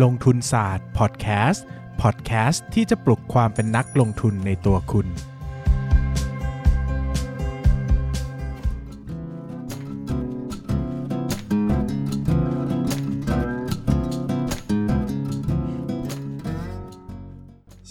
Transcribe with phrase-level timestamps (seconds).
[0.00, 1.66] ลงทุนศาสตร์พอดแคสต์
[2.02, 5.12] พอดแคสต์ที่จะปลุกความเป็นนักลงทุนในตัวคุณ ส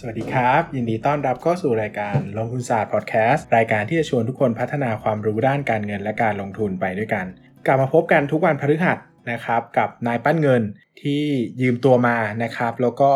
[0.05, 7.25] วัสดีครับ ยินดีต้อนรับเข้าสู่รายการลงทุนศาสตร์พอดแคสต์รายการที่จะชวนทุกคนพัฒนาความรู้ด้านการเงินและการลงทุนไปด้วยกัน
[7.65, 8.97] กลับมาพบกันทุกวันพฤหัส
[9.31, 10.61] นะครับกับนายปั้นเงิน
[11.01, 11.23] ที่
[11.61, 13.11] ยืมตัวมานะครับ แล้วก็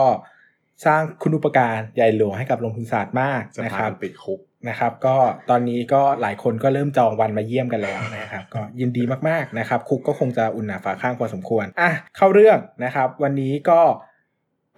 [0.85, 5.15] สร้างคุณอุปการใหญ่หลวงให้กับลงทุนศาสตร์มากจะนะพาครับกันติดคุกนะครับ ก็
[5.49, 13.79] ตอนนี้ก็หลายคนก็เริ่มจองวันมาเยี่ยมกันแล้วนะครับ ก็ยินดีมากๆนะครับ คุกก็คงจะอุ่นหนาฝาข้างพอสมควรอะเข้าเรื่องนะครับ วันนี้ก็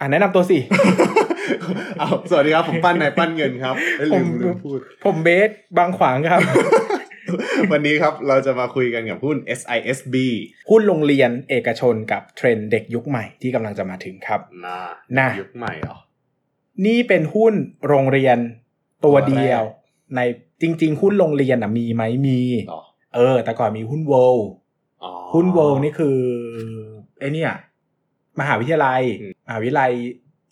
[0.00, 0.58] อะแนะนำตัวสิ
[1.98, 6.40] เอาสวัสดีครับ ผมปั้นนายปั้นเงินครับเอ้ยลืมผมลืมพูดผมเบสบางขวางครับ
[7.72, 10.14] วันนี้ครับเราจะมาคุยกันกับหุ้น SISB
[10.70, 14.80] หุ้นโรงเรียนเอกชนกับเทรนด์เด็กยุคใหม่ที่กำลังจะมาถึงครับนะ
[15.18, 15.96] น่ะยุคใหม่เหรอ
[16.86, 17.54] นี่เป็นหุ้น
[17.88, 18.38] โรงเรียน
[19.04, 19.62] ตัวตัวแรกเดียว
[20.14, 20.20] ใน
[20.62, 22.82] จริง ๆ หุ้นโรงเรียนอะมีไหมมีเหรอ
[23.14, 24.36] เออ แต่ก่อนมีหุ้นโวล
[25.02, 26.18] อ๋อหุ้นโวลนี่คือ
[27.18, 27.52] ไอเนี่ย
[28.40, 29.92] มหาวิทยาลัยอืมมหาวิทยาลัย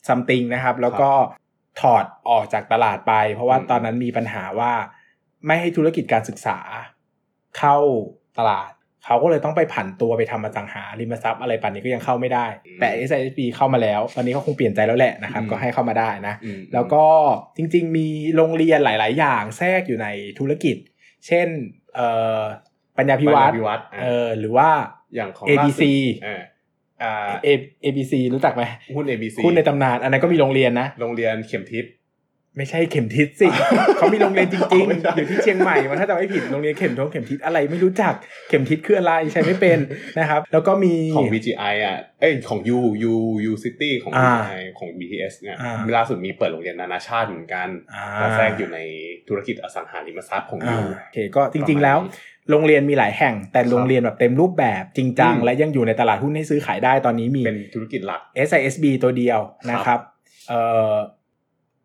[0.09, 1.11] ซัมติงนะครับ แล้วก็
[1.81, 4.73] ถอดออกจากตลาดไป เพราะว่าอืมตอนนั้นมีปัญหาว่า
[5.47, 6.59] ไม่ให้ธุรกิจการศึกษา
[7.59, 7.77] เข้า
[8.39, 8.71] ตลาด
[9.05, 12.47] เขาก็เลยต้องไปผันตัวไปทำอสังหาริมทรัพย์อะไรปันนี้ก็ยังเข้าไม่ได้
[12.81, 17.05] แต่ s i p เข้ามาแล้ว ตอนนี้เขาคงเปลี่ยนใจแล้วแหละนะครับ ก็ให้เข้ามาได้นะอืมแล้วก็
[17.57, 20.07] จริง ๆ มีโรงเรียนหลาย ๆ อย่างแทรกอยู่ใน
[20.39, 20.77] ธุรกิจ
[21.27, 21.49] เช่น
[21.95, 22.41] เอ่อ
[22.99, 24.69] ปัญญาพิวัตรปัญญาพิวัตรอะเออหรือว่า
[25.15, 25.85] อย่างของ ABC ล่าสุ
[26.21, 26.43] ดอ่า
[27.03, 27.49] อ่า A
[27.85, 28.63] ABC รู้จักไหม
[28.97, 31.85] หุ้น ABC หุ้นในตำนาน อันนั้นก็มีโรงเรียนนะ โรงเรียนเข็มทิศ
[32.57, 33.49] ไม่ใช่เข็มทิศสิ
[33.97, 38.15] เขามีโรงเรียนจริงอ๋อไม่ใช่ๆอยู่ที่เชียงใหม่มันถ้าจะไม่ผิดโรงเรียนเข็มทงเข็มทิศอะไรไม่รู้จัก
[38.49, 39.79] เข็มทิศคืออะไรใช้ไม่เป็น
[40.19, 42.79] นะครับ แล้วก็มีของ VGI อะเอ้ยของ U
[43.13, 43.15] U
[43.51, 48.79] U City ของอ่า VGI ของ BTS เนี่ยอ่าล่าสุดมีเปิดโรงเรียนนานาชาติเหมือนกันอ่าก็แทรกอยู่ใน
[49.29, 51.99] ธุรกิจอสังหาริมทรัพย์ของอ่า U โอเคก็จริง ๆ แล้ว
[52.51, 60.01] โรงเรียนมีหลายแห่ง แต่โรงเรียนแบบเต็มรูปแบบจริงจังอืมและยังอยู่ในตลาดหุ้นให้ซื้อขายได้ตอนนี้มีเป็นธุรกิจหลัก SISB ตัวเดียวนะครับ
[60.49, 60.61] เอ่
[60.91, 60.95] อ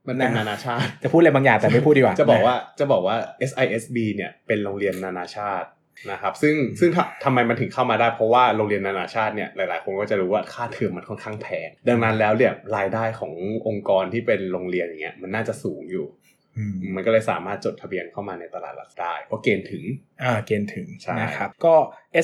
[0.07, 3.16] มันเป็นนะนานาชาติ จะพูดอะไรบางอย่างแต่ไม่พูดดีกว่า จะบอกว่าจะบอกว่า
[3.50, 5.69] SISB เนี่ยเป็นโรงเรียนนานาชาติ
[6.12, 13.34] นะครับซึ่งซึ่งทำทำไมมันถึงเข้ามาได้เพราะว่าโรงเรียนนานาชาติเนี่ยหลายๆ คนก็จะรู้ว่าค่าเทอมมันค่อนข้างแพงดังนั้นแล้วเนี่ยรายได้ของ
[13.67, 16.21] องค์กรที่เป็นโรงเรียนอย่างเงี้ยมันน่าจะสูงอยู่อื
[16.72, 19.84] มมันก็เลยสามารถจดทะเบียนเข้ามาในตลาดหลักได้ เพราะเกณฑ์ถึง
[20.23, 21.75] อ่า เกณฑ์ถึงใช่นะครับ ก็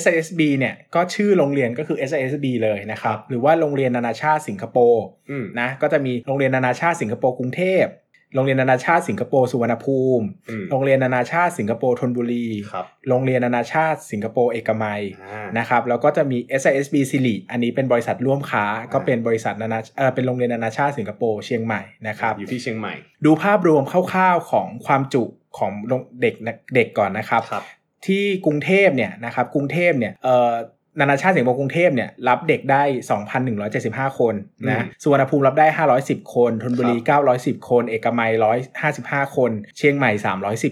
[0.02, 7.84] SISB เนี่ย ก็ชื่อโรงเรียนก็คือ SISB เลยนะครับ หรือว่าโรงเรียนนานาชาติสิงคโปร์อืมนะ ก็จะมีโรงเรียนนานาชาติสิงคโปร์กรุงเทพ
[8.34, 22.94] โรงเรียนนานาชาติสิงคโปร์สุวรรณภูมิอืมโรงเรียนนานาชาติสิงคโปร์ธนบุรีครับโรงเรียนนานาชาติสิงคโปร์เอกมัยอ่านะครับ แล้วก็จะมี SISB สิริอันนี้เป็นบริษัทร่วมค้า ก็เป็นบริษัทนานาเออเป็นโรงเรียนนานาชาติสิงคโปร์เชียงใหม่นะครับ อยู่ที่เชียงใหม่
[23.24, 25.24] ดูภาพรวมคร่าวๆของความจุ
[25.58, 26.34] ของโรงเด็ก
[26.74, 27.64] เด็กก่อนนะครับครับ
[28.06, 30.52] ที่กรุงเทพเนี่ยนะครับ กรุงเทพเนี่ยเอ่อ
[31.00, 32.82] นานาชาติสิงคโปร์กรุงเทพเนี่ยรับเด็กได้
[33.50, 34.34] 2,175 คน
[34.68, 35.66] นะอืมสุวรรณภูมิรับได้
[36.00, 36.96] 510 คนธนบุรี
[37.32, 38.32] 910 คน เอกมัย
[38.84, 40.10] 155 คน เชียงใหม่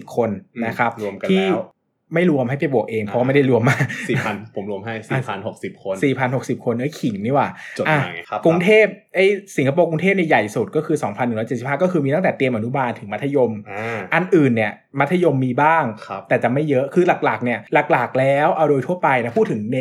[0.03, 0.29] 310 คน
[0.65, 1.65] นะครับรวมกันที่แล้ว
[2.13, 3.77] ไม่รวมให้ไปบวกเอง เพราะว่าอ่าไม่ได้รวมมา
[4.09, 9.25] สี่พันผมรวมให้สี่พันหกสิบคน4,060คนเอ้ยขิงนี่หว่าจดอะมาไงครับกรุงเทพไอ้
[9.57, 10.97] สิงคโปร์กรุงเทพเนี่ยใหญ่สุดก็คือ
[11.39, 17.59] 2,175ก็คือมีตั้งแต่เตรียมอนุบาลถึงมัธยมอ่าอันอื่นเนี่ยมัธยมมีบ้างครับแต่จะไม่เยอะคือหลักๆเนี่ย
[17.91, 19.77] หลักๆแล้วเอาโดยทั่วไปนะพูดถึงเน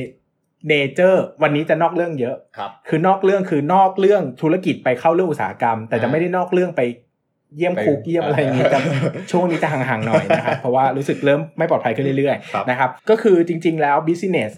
[0.68, 6.82] เนเจอร์วันนี้จะนอกเรื่องเยอะครับ คือนอกเรื่องคือนอกเรื่องธุรกิจไปเข้าเรื่องอุตสาหกรรม แต่จะอ่าไม่ได้นอกเรื่องไป
[7.56, 8.80] เยี่ยมไปคุกเยี่ยมอะไรอย่างงี้อ่าจะ
[9.32, 14.50] ช่วงนี้จะห่างๆหน่อยนะครับเพราะว่ารู้สึกเริ่มไม่ปลอดภัยขึ้นเรื่อยครับๆนะครับก็คือจริง ๆ แล้ว business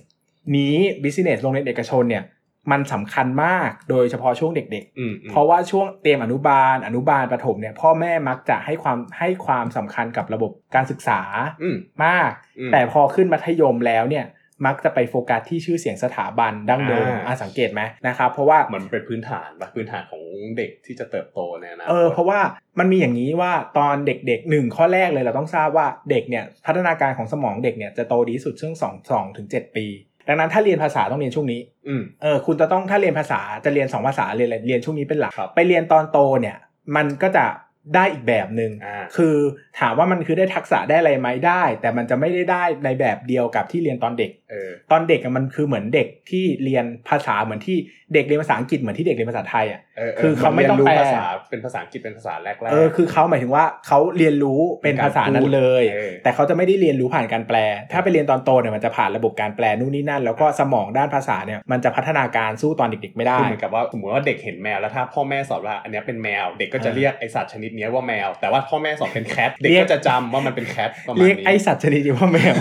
[0.56, 2.24] นี้ business โรงเรียนเอกชนเนี่ย
[2.70, 11.20] มันสำคัญมากโดยเฉพาะช่วงเด็กๆอืมอืมเพราะว่าช่วงเตรียมอนุบาล อนุบาลประถมเนี่ยพ่อแม่มักจะให้ความให้ความสำคัญกับระบบการศึกษา
[11.62, 14.24] อืมมากอืมแต่พอขึ้นมัธยมแล้วเนี่ย
[14.66, 20.22] มักจะไปโฟกัสที่ชื่อเสียงสถาบันดั้งเดิมอ่าอะสังเกตไหมนะครับเพราะว่าเหมือนเป็นพื้นฐานปะพื้นฐานของ
[20.56, 22.40] เด็กที่จะเติบโตในอนาคตเออเพราะว่า
[22.78, 29.86] มันมีอย่างนี้ว่าตอนเด็กๆหนึ่งข้อแรกเลยเราต้องทราบว่าเด็กเนี่ยพัฒนาการของสมองเด็กเนี่ยจะโตดีที่สุดช่วงสองสองถึงเจ็ดปี
[30.28, 36.56] ดังนั้นถ้าเรียนภาษาต้องเรียนช่วงนี้อืมเออคุณจะต้องถ้าเรียนภาษาจะเรียนสองภาษาเรียนอะไรเรียนช่วงนี้เป็นหลักครับไปเรียนตอนโตเนี่ย
[36.96, 37.44] มันก็จะ
[37.94, 39.36] ได้อีกแบบหนึง่งอ่าคือ
[39.80, 47.76] ถามว่ามันคือได้ทักษะได้อะไรไหมได้ แต่มันจะไม่ได้ได้ในแบบเดียวกับที่เรียนตอนเด็กเออตอนเด็กอะมันคือเหมือนเด็กที่เรียนภาษาเหมือนที่
[48.14, 57.58] เด็กเรียนภาษาอังกฤษเหมือนที่เด็กเรียนภาษาไทยอะเออคือเขาไม่ต้องรียนรู้แปลภาษาเป็นภาษาอังกฤษเป็นภาษาแรกๆเออคือเขาหมายถึงว่าเขาเรียนรู้เป็นภาษานั้นเลยเออแต่เขาจะไม่ได้เรียนรู้ผ่านการแปล
[57.92, 72.54] ถ้าไปเรียนตอนโตเนี่ยมันจะผ่านระบบการแปลนู่นนี่นั่น แล้วก็สมองด้านภาษาเนี่ยมันจะพัฒนาการสู้ตอนเด็กๆไม่ได้คือเหมือนกับว่าสมมติว่าเด็กเห็นแมวแล้วถ้าพ่อแม่สอนว่าอันเนี้ยเป็นแมวเด็กก็จะอ่าเรียกไอสัตว์ชนิดเนี้ยว่าแมว แต่ว่าพ่อแม่สอนเป็นแคทเด็กเรียกก็จะจำว่ามันเป็นแคทประมาณเรียกนี้ไอสัตว์ชนิดนี้ว่าแมว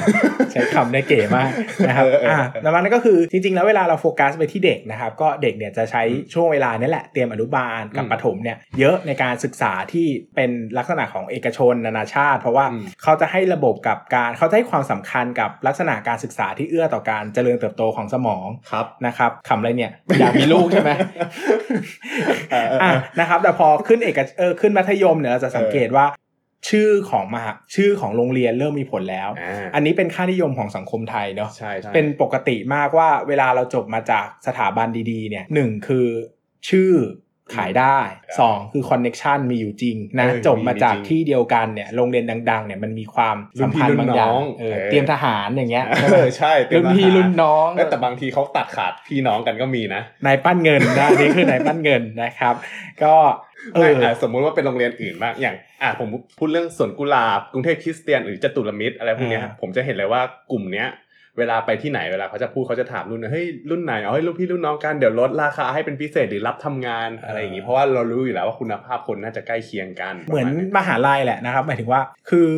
[0.52, 1.52] ใช้คำได้เก๋มาก
[1.88, 6.04] นะครับเออเอออ่อ่าแล้วมันก็คือจริงๆ แล้วเวลาเราโฟกัสไปที่เด็กนะครับ ก็เด็กเนี่ยจะใช้
[6.34, 20.92] ช่วงเวลานี้แหละเตรียมอนุบาลกับอืมประถมเนี่ยเยอะในการศึกษาที่เป็นลักษณะของเอกชนนานาชาติ เพราะว่าอืมเขาจะให้ระบบกับการเขาจะให้ความสำคัญกับลักษณะการศึกษาที่เอื้อต่อการเจริญเติบโตของสมองครับนะครับขำอะไรเนี่ยอยากมีลูกใช่ไหม
[22.52, 26.06] เออเออเอออะนะครับแต่พอขึ้นเอกเออขึ้นมัธยมเนี่ยเราจะสังเกตว่า
[26.70, 36.08] ชื่อของมหาชื่อของโรงเรียนเริ่มมีผลแล้วอ่าอันนี้เป็นค่านิยมของสังคมไทยเนาะใช่ใช่เป็นปกติมากว่าเวลาเราจบมาจากสถาบันดีๆเนี่ยหนึ่งคือ
[36.70, 36.92] ชื่อ
[37.56, 37.98] ขายได้
[38.40, 52.56] สองคือคอนเน็ชันมีอยู่จริงนะเออจบมาจากมีจริงที่เดียวกันเนี่ยโรงเรียนดัง ๆ เนี่ยมันมีความรุ่สันมพี่พันธ์รุ่นบางอย่างน้องเออเออเตรียมทหารอย่างเงี้ยเออใช่เต็มรุ่นพี่ทหารุ่นน้องเออแต่บางทีเขาตัดขาดพี่น้องกันก็มีนะนายปั้นเงินนะนี่คือนายปั้นเงินนะครับ
[53.04, 53.16] ก็
[53.76, 56.08] เอไม่ออะสมมุติว่าเป็นโรงเรียนอื่นบ้างอย่างอะผม
[56.38, 60.22] พูดเรื่องสวนกุหลาบกรุงเทพคริสเตียนหรือจตุรมิตรอะไรพวกเนี้ยอ่าผมจะเห็นเลยว่า
[60.52, 60.88] กลุ่มเนี้ย
[61.38, 72.52] เวลาไปที่ไหนเวลาเขาจะพูดเขาจะถามรุ่นเฮ้ยรุ่นไหนเอาให้รุ่นพี่รุ่นน้องกันเดี๋ยวลดราคาให้เป็นพิเศษหรือรับทำงานอะไรอย่างงี้เพราะว่าเรารู้อยู่แล้วว่าคุณภาพคนน่าจะใกล้เคียงกัน เหมือนประาณนี้มหาลัยแหละนะครับ หมายถึงว่าคือ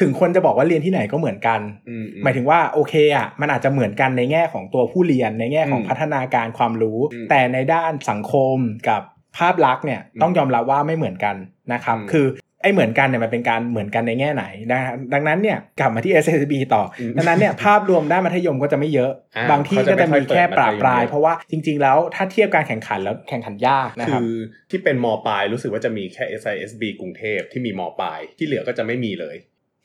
[0.00, 8.56] ถึงคนจะบอกว่าเรียนที่ไหนก็เหมือนกันอือืหมายถึงว่าโอเคอะมันอาจจะเหมือนกันในแง่ของตัวผู้เรียนในแง่ของอืมพัฒนาการความรู้อืมแต่ในด้านสังคม
[8.88, 9.02] กับ
[9.38, 11.36] ภาพลักษณ์เนี่ยอืมต้องยอมรับว่าไม่เหมือนกัน
[11.72, 12.26] นะครับอืมคือ
[12.62, 14.80] ไอ้เหมือนกันเนี่ยมันเป็นการเหมือนกันในแง่ไหนนะ
[15.14, 24.34] ดังนั้นเนี่ยกลับมาที่ SSB ต่ออมดังนั้นเนี่ยภาพรวมด้านมัธยมก็จะไม่เยอะอ่าบางที่ก็จะมีแค่ปราบปรายเขาจะไม่ค่อยเปิดมัธยมเยอะเพราะว่าจริง ๆ แล้วถ้าเทียบการแข่งขันแล้วแข่งขันยากนะครับคือ
[24.70, 29.36] ที่เป็นมปลายรู้สึกว่าจะมีแค่ SISB กรุงเทพที่มีมปลาย ที่เหลือก็จะไม่มีเลย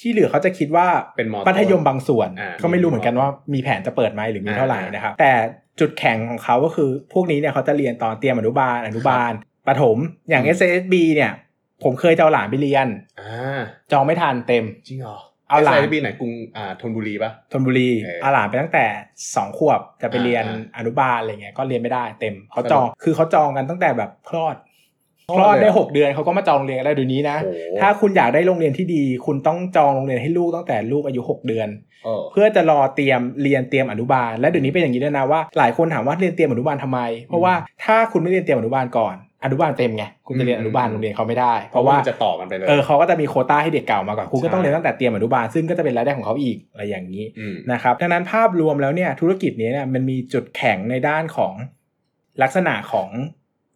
[0.02, 5.32] ที่เหลือเขาจะคิดว่าเป็นมมัธยมบางส่วนอ่าก็ไม่รู้เหมือนกันว่ามีแผนจะเปิดไหมหรือมีเท่าไหร่อ่านนะครับแต่
[5.80, 9.32] จุดแข็งของเขาก็คือพวกนี้เนี่ยเขาจะเรียนตอนเตรียมอนุบาลอนุบาล
[9.68, 9.98] ประถม
[10.30, 11.32] อย่างอืม SSB เนี่ย
[11.84, 12.88] ผมเคยจะเอาหลานไปเรียน
[13.20, 13.62] อ่า
[13.92, 15.18] จองไม่ทันเต็มจริงเหรอ
[15.50, 18.86] เอาหลาน SISB ไหนกรุงอ่าธนบุรีปะธนบุรีเออเอาหลานไปตั้งแต่
[19.36, 24.56] สองขวบจะไปเรียนอ่าอนุบาลอะไรเงี้ยก็เรียนไม่ได้เต็มเขาสนุกจองคือเขาจองกันตั้งแต่แบบคลอด
[25.32, 31.68] คลอดคลอดเลยได้เหรอหกเดือนเขาก็มาจองโรงเรียนกันได้เดี๋ยวนี้นะโอ้โหถ้าคุณอยากได้โรงเรียนที่ดี คุณต้องจองโรงเรียนให้ลูกตั้งแต่ลูกอายุหกเดือน
[32.04, 51.54] เออเพื่อจะรอเตรียมเรียนเตรียมอนุบาล และเดี๋ยวนี้เป็นอย่างนี้ด้วยนะว่าหลายคนถามว่าเรียนเตรียมอนุบาลทำไม เพราะว่าถ้าคุณไม่เรียนเตรียมอนุบาลก่อน อนุบาลเต็มไงคุณจะเรียนอนุบาลโรงเรียนเขาไม่ได้ เพราะว่ามันจะต่อกันไปเลยเออเขาก็จะมีโควต้าให้เด็กเก่ามาก่อนคุณก็ต้องใช่เรียนตั้งแต่เตรียมอนุบาลซึ่งก็จะเป็นรายได้ของเขาอีกอะไรอย่างนี้อืมนะครับดังนั้นภาพรวมแล้วเนี่ยธุรกิจนี้เนี่ยมันมีจุดแข็งในด้านของ
[52.42, 53.10] ลักษณะของ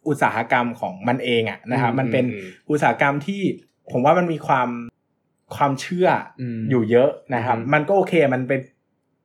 [0.08, 3.42] อุตสาหกรรมของมันเองอะนะครับมันเป็นอืมอุตสาหกรรมที่
[3.92, 4.68] ผมว่ามันมีความ
[5.56, 6.08] ความเชื่อ
[6.40, 8.60] อมอยู่เยอะนะครับอืมมันก็โอเคมันเป็น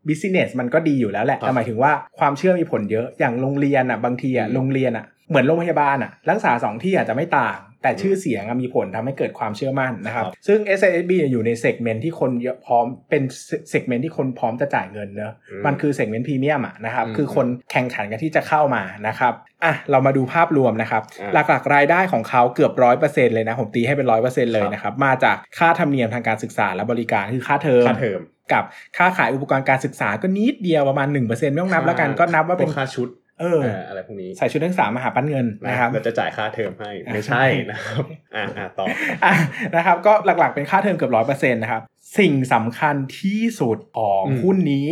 [0.08, 13.24] business มันก็ดีอยู่แล้วแหละครับแต่หมายถึงว่าความเชื่อมีผลเยอะอย่างโรงเรียนอะบางทีอะอืมโรงเรียนอะ เหมือนโรงพยาบาลอะรักษาสองที่อาจจะไม่ต่าง แต่อืมชื่อเสียงอะมีผลทำให้เกิดความเชื่อมั่นนะครับครับซึ่ง SISB เนี่ยอยู่ใน segment ที่คนเยอะพร้อมเป็น
[13.70, 19.34] segment ที่คนพร้อมจะจ่ายเงินเนอะอืมมันคือ segment พรีเมียมอะนะครับอืมคือคนแข่งขันกันที่จะเข้ามานะครับ
[19.64, 28.20] อะเรามาดูภาพรวมนะครับอ่าหลักๆรายได้ของเขาเกือบร้อยเปอร์เซ็นเลยนะ ผมตีให้เป็นร้อยเปอร์เซ็นเลยครับนะครับ มาจากค่าธรรมเนียมทางการศึกษาและบริการคือค่าเทอมค่าเทอม
[28.54, 28.64] กับ
[28.98, 33.08] ค่าขายอุปกรณ์การศึกษาก็นิดเดียวประมาณ1%ไม่ต้องนับแล้วกันก็นับว่าเป็นพค่าชุด
[33.40, 38.04] เออเอออะไรพวกนี้ใส่ชุดนักศึกษามาหาปั้นเงินนะครับเราจะจ่ายค่าเทอมให้ไม่ใช่นะครับ
[38.36, 38.86] อ่าอ่าต่อ
[39.26, 39.34] อะ
[39.76, 41.82] นะครับก็หลักๆเป็นค่าเทอมเกือบร้อยเปอร์เซ็นต์นะครับ
[42.20, 44.90] สิ่งสำคัญที่สุดของอืมหุ้นนี้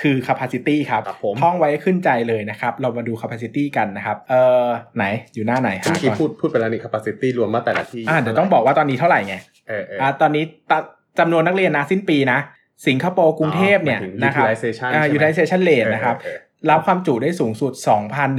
[0.00, 4.34] คือ capacity ครับครับผมท่องไว้ขึ้นใจเลยนะครับ เรามาดู capacity กันนะครับ เอ
[4.64, 9.34] อไหนอยู่หน้าไหนหาเมื่อกี้ก่อนพูดพูดไปแล้วนี่ capacity รวมมาแต่ละที่อะเดี๋ยวต้องบอกว่าตอนนี้เท่าไหร่ไง
[9.68, 10.72] เออเอออะตอนนี้ต
[11.18, 12.38] จำนวนนักเรียนนะสิ้นปีนะ
[12.86, 16.38] สิงคโปร์กรุงเทพเนี่ยหมายถึงนะครับ utilization อ่าใช่ไหม utilization rate นะครับเออเออ
[16.70, 17.72] รับความจุได้สูงสุด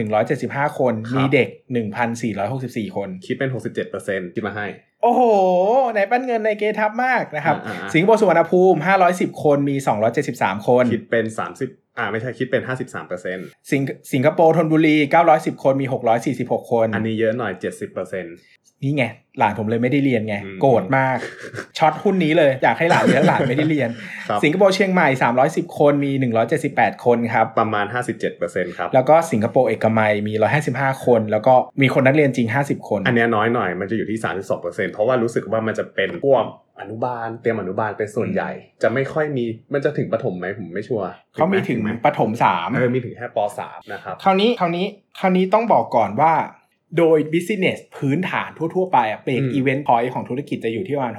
[0.06, 1.50] 2,175 คนครับมีเด็ก
[2.22, 3.50] 1,464 คน คิดเป็น
[3.92, 4.68] 67%ที่มาให้
[5.04, 5.22] โอ้โห
[5.92, 8.80] ไหนปั้นเงินในเกทับมากนะครับอ่าอ่าสิงคโปร์สุวรรณภูมิ
[9.12, 9.76] 510 คน มี
[10.22, 11.26] 273 คน คิดเป็น
[11.98, 13.82] อ่าไม่ใช่คิดเป็น 53เปอร์เซ็นต์สิง
[14.14, 14.96] สิงคโปร์ธนบุรี
[15.30, 15.86] 910 คนมี
[16.30, 18.36] 646 คน อันนี้เยอะหน่อย 70เปอร์เซ็นต์
[18.84, 19.06] นี่ไง
[19.40, 21.18] หลานผมเลยไม่ได้เรียนไงอืมโกรธมาก
[21.78, 23.90] short หุ้นนี้เลยอยากให้หลานเรียนหลานไม่ได้เรียน
[24.30, 25.08] ครับสิงคโปร์เชียงใหม่
[25.44, 26.12] 310 คนมี
[26.58, 30.34] 178 คนครับ ประมาณ 57เปอร์เซ็นต์ครับ แล้วก็สิงคโปร์เอกมัยมี
[30.70, 36.44] 155 คน แล้วก็มีคนนักเรียนจริง 50 คน อันเนี้ยน้อยหน่อยมันจะอยู่ที่ 32เปอร์เซ็นต์เพราะว่ารู้สึกว่ามันจะเป็นพวก
[36.82, 38.52] อนุบาลเตรียมอนุบาลเป็นส่วนใหญ่
[38.84, 44.86] จะไม่ค่อยมีมันจะถึงประถมไหมผมไม่ชัวร์เขามีถึงไหมประถมสามเออมีถึงแค่ป .3 นะครับคราวนี้คราวนี้
[45.20, 46.34] คราวนี้ต้องบอกก่อนว่า
[46.98, 51.16] โดย business พื้นฐานทั่ว ๆ ไปอะเบรกอืม even point ของธุรกิจจะอยู่ที่ประมาณ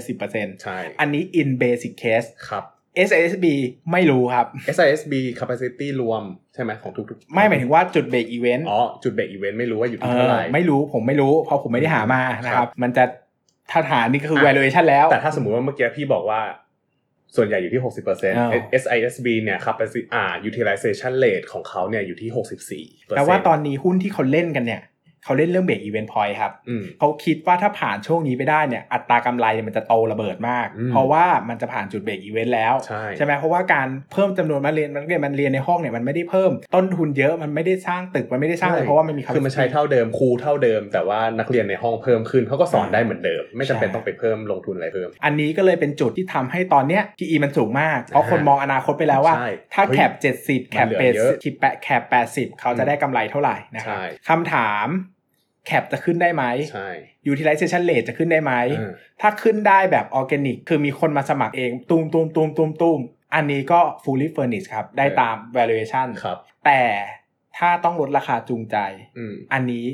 [0.00, 2.64] 60-70%ใช่ อันนี้ in basic case ครับ
[3.08, 3.46] SISB
[3.92, 4.46] ไม่รู้ครับ
[4.76, 6.22] SISB capacity รวม
[6.54, 13.04] ใช่ไหมของทุกๆ ไม่หมายถึงว่าจุด break even อ๋อ จุด break even ไม่รู้ว่าอยู่เอที่เท่าอไหร่ไม่รู้ผมไม่รู้ เพราะผมไม่ได้หามานะคครัรับบมันจะ
[13.70, 16.40] ถ้าหานี่ก็คืออะ valuation แล้ว แต่ถ้าสมมุติว่าเมื่อกี้พี่บอกว่า
[17.36, 24.82] ส่วนใหญ่อยู่ที่อ้าว60% SISB เนี่ย capacity อ่า utilization rate ของเขาเนี่ยอยู่ที่ 64แต่ว่าตอนนี้หุ้นที่เขาเล่นกันเนี่ย
[25.24, 32.74] เขาเล่นเรื่อง break even point ครับอืมเขาคิดว่าถ้าผ่านช่วงนี้ไปได้เนี่ยอัตรากำไรเนี่ยมันจะโตระเบิดมากอืมเพราะว่ามันจะผ่านจุด break even แล้ว
[33.16, 50.12] ใช่ไหมเพราะว่าการเพิ่มจำนวนมาเรียนมันเรียนมันเรียนในห้องเนี่ยมันไม่ได้เพิ่มต้นทุนเยอะมันไม่ได้สร้างตึกมันไม่ได้สร้างอะไรเพราะว่ามันมีคือมันใช้เท่าเดิมครูเท่าเดิม แต่ว่านักเรียนในห้องเพิ่มขึ้นเขาก็สอนได้เหมือนเดิม ไม่จำเป็นต้องไปเพิ่มลงทุนอะไรเพิ่ม อันนี้ก็เลยเป็นจุดที่ทำให้ตอนเนี้ย PE มันสูงมากเพราะคนมองอนาคตไปแล้วว่าใช่ถ้าเฮ้ย cap
[50.42, 52.02] 70แคปมันเหลืเปอเยอะคิดแปะแคป
[52.32, 54.88] 80เขาจะได้กำไรเท่าไหร่นะครับใช่คำถาม
[55.66, 56.88] แคปจะขึ้นได้ไหมใช่
[57.30, 63.00] utilization rate จะขึ้นได้ไหมเออถ้าขึ้นได้แบบออร์แกนิก คือมีคนมาสมัครเอง ตูมตูมตูมตูมตูม
[63.34, 66.82] อันนี้ก็ fully furnished ครับ ได้ตาม valuation ครับ แต่
[67.58, 68.76] ถ้าต้องลดราคาจูงใจ
[69.18, 69.86] อืมอันนี้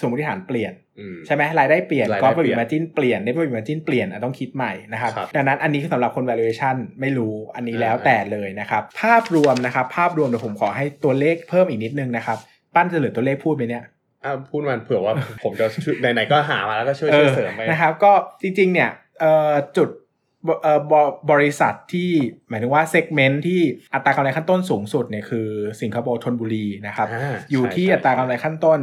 [0.00, 12.38] สมมติฐานเปลี่ยนอืมใช่ไหมรายได้เปลี่ยนรายได้ก็เปลี่เป็นยนมาจินเปลี่ยนได้เป็นมาจินเปลี่ยนอะต้องคิดใหม่นะครับครับดังนั้นอันนี้คือสำหรับคน valuation ไม่รู้อันนี้อ่าแล้วแต่เลยนะครับ ภาพรวมนะครับ ภาพรวมเดี๋ยวผมขอให้ตัวเลขเพิ่มอีกนิดนึงนะครับ
[12.74, 13.84] ปั้นจะเหลือตัวเลขพูดไปเนี่ย
[14.24, 15.14] อะพูดมันเผื่อว่า
[15.44, 18.12] ผมจะช่วยไหนๆก็หามาแล้วก็ช่วยช่วยเสริมไปนะครับ ก็
[18.42, 18.90] จริง ๆ เนี่ย
[19.20, 19.88] เอ่อจุด
[20.46, 21.02] บเอ่อบอ
[21.32, 22.10] บริษัทที่
[22.48, 23.60] หมายถึงว่า segment ที่
[23.94, 25.48] อัตรากำไรขั้นต้นสูงสุดเนี่ยคือ
[25.80, 28.78] สิงคโปร์ธนบุรีนะครับอ่าอยู่ที่ใช่อัตรากำไรขั้นต้น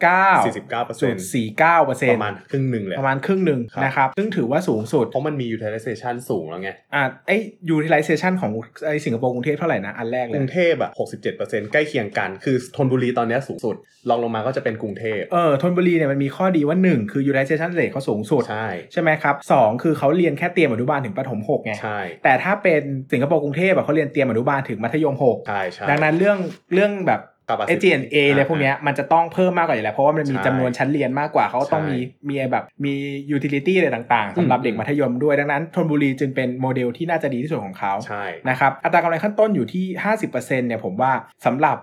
[0.00, 1.24] 49 49เปอร์จุเซ็ดนต์
[1.56, 7.36] 49เปอร์เซ็นปต์ระมาณครึ่งหนึ่งเลยประมาณครึ่งหนึ่งครับนะครับ ซึ่งถือว่าสูงสุด เพราะมันมี utilization สูงแล้วไง อ่าไอ้
[7.74, 8.50] utilization ของ
[8.86, 10.90] ไอ้สิงคโปร์กรุงเทพเท่าไหร่นะ อันแรกเลยกรุงเทพอะ
[11.30, 13.76] 67%ใกล้เคียงกัน คือธนบุรีตอนเนี้ยสูงสุด
[14.08, 25.14] รองลงมาก็จะเป็นกรุงเทพเออธนบุรีเนี่ยมันมีข้อดีว่า 1 คือ utilization rate เขาสูงสุด ใช่ใช่ไหมครับสองคือเขาเรียนแค่เตรียมอนุบาลถึงประถม6ไงใช่แต่ถ้าเป็นสิงคโปร์กรุงเทพอะเขาเรียนเตรียมอนุบาลถึงมัธยม
[25.48, 26.38] ใช่ใช่6ดังนั้นเรื่อง
[26.74, 32.94] เรื่องแบบ Capacity SG&A อะไรพวกเนี้ยมันจะต้องเพิ่มมากกว่าอยู่แล้ว เพราะว่ามันมีใช่จำนวนชั้นเรียนมากกว่าเขาต้องใช่มีมีแบบมี
[33.36, 39.84] utility อะไรต่างๆสำหรับอืมเด็กมัธยมด้วยดังนั้นธนบุรีจึงเป็นโมเดลที่น่าจะดีที่สุดของเขาใช่นะครับอัตรากำไรขั้นต้นอยู่ที่
[40.26, 41.12] 50%เนี่ยผมว่า
[41.46, 41.76] สำหรับ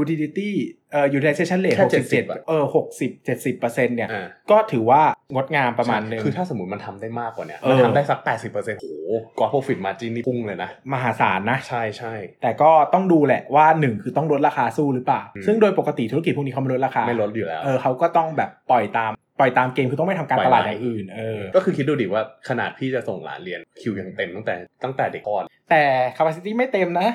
[0.00, 0.50] utility
[0.92, 2.64] เอ่อ utilization rate แค่67 70อะเออ
[2.96, 3.60] 60 70%
[3.96, 5.02] เนี่ยอ่าก็ถือว่า
[5.34, 8.96] งดงามประมาณหนึงคือถ้าสมมติมันทำได้มากกว่าเนี้ยเออมันทำได้สัก 80%โอ้โห
[9.38, 24.54] กอ profit margin นี่พุ่งเลยนะ มหาศาลนะ ใช่ใช่แต่ก็ต้องดูแหละว่าหนึ่งคือต้องลดราคาสู้หรือเปล่าอืมซึ่งโดยปกติธุรกิจพวกนี้เขาไม่ลดราคาไม่ลดอยู่แล้วเออเขาก็ต้องแบบปล่อยตามปล่อยตามเกมคือต้องไม่ทำการปล่อยตลาดไหลอย่างอื่นเออ ก็คือคิดดูดิว่าขนาดพี่จะส่งหลานเรียนคิวยังเต็มตั้งแต่
[24.84, 25.82] ตั้งแต่เด็กก่อน แต่
[26.16, 27.08] capacity ไม่เต็มนะ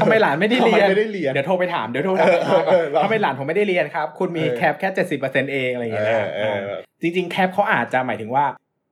[0.00, 6.60] ทำไมหลานไม่ได้เรียนทำไมไม่ได้เรียน เดี๋ยวโทรไปถามเดี๋ยวโทรไปถามเออเออเออทำไมหลานผมไม่ได้เรียนครับ คุณมีเออ cap แค่เจ็ดสิบเปอร์เซ็นต์เองอะไรอย่างเอเงี้ยอนะเออ
[7.02, 8.44] จริง ๆ cap เขาอาจจะหมายถึงว่า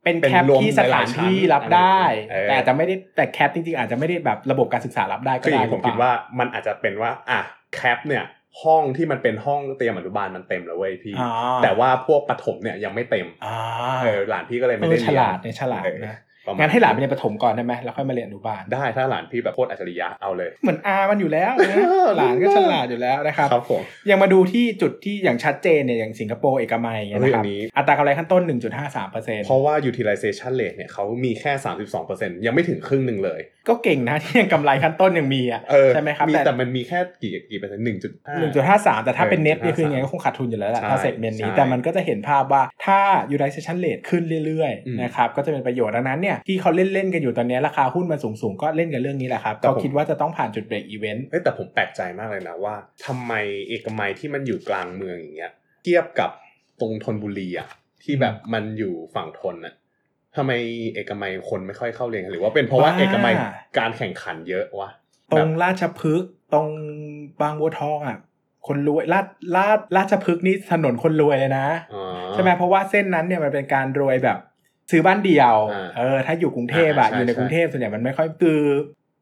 [0.05, 7.41] เป็นเป็น cap รวมที่สถานที่รับได้เออแต่อาจจะไม่ได้แต่ cap จริง ๆ อาจจะไม่ได้แบบระบบการศึกษารับได้ก็คืออได้อย่างผมหรือเปล่า ผมคิดว่ามันอาจจะเป็นว่าอะ
[7.75, 8.25] cap เนี่ย
[8.63, 11.31] ห้องที่มันเป็นห้องเตรียมอนุบาลมันเต็มแล้วเว้ยพี่อ๋อ
[11.63, 13.57] แต่ว่าพวกประถมเนี่ยยังไม่เต็มอ่า
[14.03, 16.23] เออหลานพี่ก็เลยไม่ได้เรียน เออฉลาดเนี่ยฉลาดเออนะประมาณ
[16.59, 21.77] งั้นให้หลานไปเรียนประถมก่อนได้ไหมแล้วค่อยมาเรียนอนุบาลได้ถ้าหลานพี่แบบโคตรอัจฉริยะเอาเลย เหมือนอามันอยู่แล้วนะ
[22.17, 28.43] หลานก็ฉลาดอยู่แล้วนะครับครับผมยังมาดูที่จุดที่อย่างชัดเจนเนี่ยอย่างสิงคโปร์เอกมัยเนี่ยนะครับเฮ้ยอันนี้อัตรากำไรขั้นต้น
[28.79, 31.53] 1.53เปอร์เซ็นต์เพราะว่า utilization rate เนี่ยเขามีแค่
[31.99, 38.13] 32%ยังไม่ถึงครึ่งหนึ่งเลย ก็เก่งนะที่ยังกำไรขั้นต้นยังมีอะเออใช่ไหมครับมีแต่แต่มันมีแค่กี่กี่เปอร์เซ็นต์หนึ่งจุด
[38.69, 42.99] ห้า1.53แต่ถ้าเป็นเออเน็ตนี่คือ1.53ยังไงก็คงขาดทุนอยู่แล้วแหละใช่ถ้า segment นี้ใช่แต่มันก็จะเห็นภาพว่าถ้า
[43.35, 52.75] utilization rate ขึ้นเรื่อยอืมๆนะครับก็จะเป็นประโยชน์ดังนั้นเนี่ยที่เขาเล่นๆกันอยู่ตอนนี้ราคาหุ้นมันสูงๆก็เล่นกันเรื่องนี้แหละครับแต่ก็ผมคิดว่าจะต้องผ่านจุดเบรกอีเวนต์เฮ้ยแต่ผมแปลกใจมากเลยนะว่า
[53.07, 53.33] ทำไม
[53.69, 55.53] เอกมัยที่มันอยู่กลางเมืองอย่างเงี้ย
[55.85, 56.31] เทียบกับ
[56.81, 57.69] ตรงธนบุรีอะ
[58.03, 59.75] ที่แบบมันอยู่ฝั่งทนอะ
[60.37, 60.53] ทำไม
[60.95, 63.35] เอกมัยคนไม่ค่อยเข้าเรียนกันหรือว่าเป็นเพราะว่าบ้าเอกมัย
[63.79, 64.91] การแข่งขันเยอะวะ
[65.31, 66.69] ตรแบงบราชพฤกษ์ตรง
[67.43, 68.19] บางบัวทองอะ
[68.67, 74.39] คนรวยลาดลาดราชพฤกษ์นี่ถนนคนรวยเลยนะอ๋อใช่ไหมเพราะว่าเส้นนั้นเนี่ยมันเป็นการรวยแบบ
[74.93, 78.61] ซื้อบ้านเดียวอ่าเออ ถ้าอยู่กรุงเทพอะอ่าใช่อยู่ในใช่กรุงเทพส่วนใหญ่มันไม่ค่อยคือ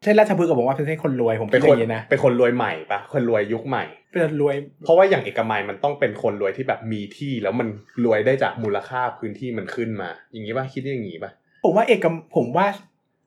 [0.04, 7.68] เส้นราชพฤกษ์กับผมว่าเป็นเส้นคนรวยผมเป็คินดอคนย่างนี้นะเป็นคนรวยใหม่ปะคนรวยยุคใหม่ เป็นรวย เพราะว่าอย่างเอกมัยมันต้องเป็นคนรวยที่แบบมีที่แล้วมัน
[8.04, 11.30] รวยได้จากมูลค่าพื้นที่มันขึ้นมา อย่างนี้ป่ะคิดอย่างนี้ป่ะ
[11.64, 12.66] ผมว่าเอกผมว่า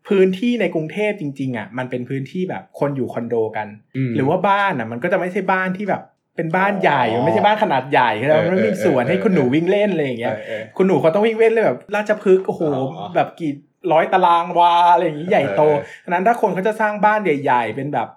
[0.09, 3.67] พื้นที่ในกรุงเทพจริง ๆอะมันเป็นพื้นที่แบบคนอยู่คอนโดกัน
[4.09, 6.01] มหรือว่าบ้านอะ มันก็จะไม่ใช่บ้านที่แบบ
[6.35, 13.53] เป็นบ้านใหญ่อ๋อมันไม่ใช่บ้านขนาดใหญ่แล้วมันไม่มีสวนเออเออให้คุณหนูวิ่งเล่นอะไรอย่างเอเงี้ยอเออคุณหนูเขาต้องวิ่งเล่นเลยแบบราชพฤกษ์โอ้โหอ๋อแบบกี่
[13.91, 18.07] ร้อยตารางวาอะไรอย่างงี้ใหญ่โตเออฉะนั้นถ้าคนเขาจะสร้างบ้านใหญ่ ๆ เป็นแบบ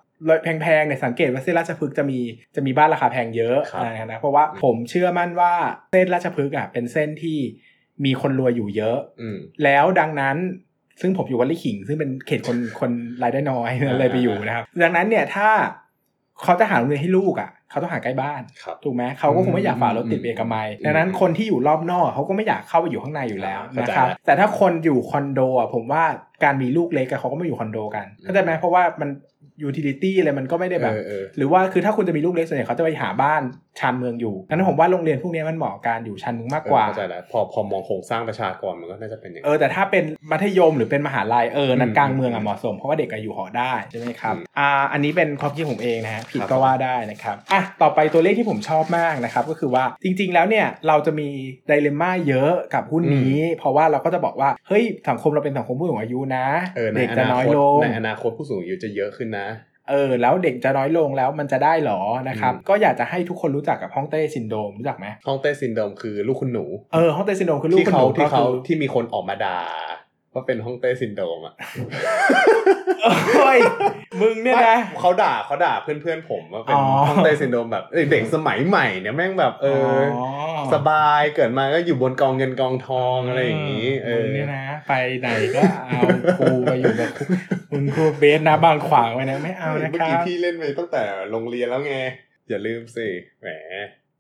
[0.42, 2.18] แพงๆเนี่ยสังเกตว่าเส้นราชพฤกษ์จะมี
[2.54, 5.52] จะมีบ้านราคาแพงเยอะครับนะเพราะว่าผมเชื่อมั่นว่า
[5.90, 7.38] เส้นราชพฤกษ์อะเป็นเส้นที่
[8.04, 10.37] มีคนรวยอยู่เยอะอืมแล้วดังนั้น
[11.00, 12.90] ซึ่งผมอยู่วัดไร่ขิง ซึ่งเป็นเขตคนคน
[13.23, 15.49] รายได้น้อยอ่าเลยไปอยู่นะครับ ดังนั้นเนี่ยถ้า
[16.42, 26.04] เขาจะหาโรงเรียนให้ลูกอะ เขาต้องหาใกล้บ้านครับถูกไหมเขาก็คงไม่อยากฝ่ารถติดอืมเอกมัยอืมดังนั้นคนที่อยู่รอบนอกเขาก็ไม่อยากเข้าไปอยู่ข้างในอยู่แล้วเข้าใจนะครับแล้วแต่ถ้าคนอยู่คอนโดอะผมว่า
[26.44, 29.11] การมีลูกเล็กอะเขาก็ไม่อยู่คอนโดกันเข้าใจไหมเพราะว่ามัน
[29.62, 33.42] utility อะไรมันก็ไม่ได้แบบเออเออหรือว่าคือถ้าคุณจะมีลูกเล็กส่วนใหญ่เขาจะไปหาบ้าน
[33.78, 51.28] ชานเมืองอยู่ดังนั้นผมว่าโรงเรียนพวกนี้มันเหมาะกับการอยู่ชานเมืองมากกว่าเข้าใจแล้วพอพอมองโครงสร้างประชากรมันก็น่าจะเป็นอย่างเออแต่ถ้าเป็นมัธยมหรือเป็นมหาลัยเออนั้นอืมกลางเมืองอะเหมาะสมเพราะว่าเด็กอะอยู่หอได้ใช่ไหมครับอืมอ่าอันนี้เป็นความคิดผมเองนะฮะผิดครับก็ว่าได้นะครับอะต่อไปตัวเลขที่ผมชอบมากนะครับก็คือว่าจริง ๆ แล้วเนี่ยเราจะมี
[51.68, 56.46] dilemma เยอะกับหุ้นนี้ เพราะว่าเราก็จะบอกว่าเฮ้ยสังคมเราเป็นสังคมผู้สูงอายุนะ
[56.76, 59.45] เออในเด็กอจะนาน้อยคตลงในอนาคตผู้สูงอายุจะเยอะขึ้นนะ
[59.90, 66.64] เออแล้วเด็กจะน้อยลงแล้วมันจะได้หรอนะครับอืมก็อยากจะให้ทุกคนรู้จักกับฮ่องเต้ซินโดรมรู้จักไหมฮ่องเต้ซินโดรมคือลูกคุณหนู
[66.94, 69.58] เออฮ่องเต้ซินโดรมคือลูกที่คุณหเขานูที่ก็เขาคือที่มีคนออกมาด่า
[70.32, 71.54] ว่าเป็นห้องเต้ซินโดรมอะ
[73.36, 73.58] เฮ้ย
[74.20, 80.18] มึงเนี่ยนะเขาด่าเขาด่าเพื่อนเพื่อนๆผมว่าเป็นอ๋อห้องเต้ซินโดรมแบบเอ้ยเด็กสมัยใหม่เนี่ยแม่งแบบเอออ
[80.74, 86.00] สบายเกิดมาก็อยู่บนกองเงินกองทองอะไรอย่างนี้เออมึงเนี่ยนะ ไปไหนก็เอา
[86.38, 87.24] ครูไปอยู่กับครู
[87.72, 91.94] มึงครูเบสนะบางขวางไว้นะไม่เอานะเมื่อครักี้บพี่เล่นไปตั้งแต่โรงเรียนแล้วไง
[92.48, 93.08] อย่าลืมสิ
[93.40, 93.48] แหม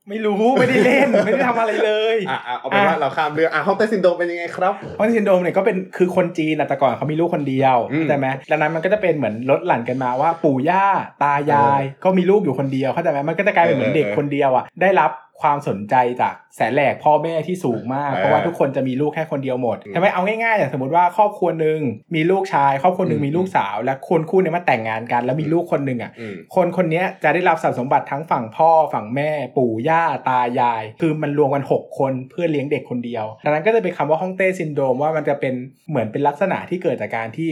[0.08, 10.84] ไม่รู้ไม่ได้เล่นไม่ได้ทำอะไรเลยอะอะเอาเป็นว่าเราข้ามเรื่องอะฮ่องเต้ซินโดรมเป็นยังไงครับเพราะซินโดรมเนี่ยก็เป็นคือคนจีนนะแต่ก่อนเขามีลูกคนเดียวอืมเข้าใจไหมดังนั้นมันก็จะเป็นเหมือนลดหลั่นกันมาว่าปู่ย่า
[11.22, 15.10] ตายายก็มีลูกอยู่คนเดียวเข้าใจไหมมันก็จะกลายเป็นเหมือนเด็กคนเดียวอะได้รับ
[15.42, 21.80] ความสนใจจากสาแหรกพ่อแม่ที่สูงมากเออเพราะว่าทุกคนจะมีลูกแค่คนเดียวหมดอืมใช่ไหมเอาง่ายๆอย่างสมมติว่าครอบครัวหนึ่ง
[22.14, 35.54] มีลูกชาย ครอบครัวหนึ่งอืมมีลูกสาว และคนคู่เนี้มาแต่งงานกัน แล้วมีลูกคนหนึ่งอะอืมคนคนเนี้ยจะได้รับทรัพย์สมบัติทั้งฝั่งพ่อฝั่งแม่ ปู่ย่าตายาย คือมันรวมกัน 6 คนเพื่อเลี้ยงเด็กคนเดียวดังนั้นก็จะเป็นคำว่าฮ่องเต้ซินโดรมว่ามันจะเป็น
[35.90, 37.50] เหมือนเป็นลักษณะที่เกิดจากการที่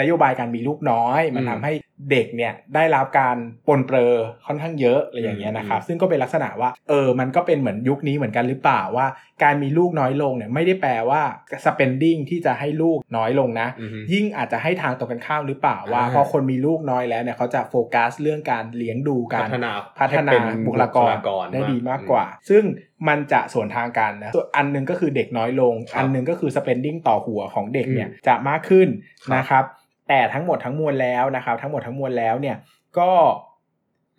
[0.00, 1.72] นโยบายการมีลูกน้อย มันอืมทำให้
[2.10, 4.12] เด็กเนี่ยได้รับการปนเปื้อ
[4.46, 9.06] ค่อนข้างเยอะอะไรอย่างเงี้ยนะครับ ซึ่งก็เป็นลักษณะว่าเออมันก็เป็นเหมือนยุคนี้เหมือนกันหรือเปล่าว่า
[9.42, 11.22] การมีลูกน้อยลงเนี่ยไม่ได้แปลว่า
[11.64, 20.98] spending ที่จะให้ลูกน้อยลงนะอืมยิ่งอาจจะให้ทางตรงกันข้ามหรือเปล่าว่าอ่าพอคนมีลูกน้อยแล้วเนี่ยเขาจะโฟกัสเรื่องการเลี้ยงดูกาพัรฒนาพัฒนาให้เป็นบุคลาก
[21.42, 22.64] รได้ดีมากกว่า ซึ่ง
[23.08, 28.88] มันจะส่วนทางกันนะส่วนอันหนึงก็คือเด็กน้อยลงครับอันหนึงก็คือ spending ต่อหัวของเด็กเนี่ยอืมจะมากขึ้น
[29.24, 29.64] ครับนะครับ
[30.10, 32.56] แต่ทั้งหมดทั้งมวลแล้วนะครับ ทั้งหมดทั้งมวลแล้วเนี่ย
[32.98, 33.12] ก็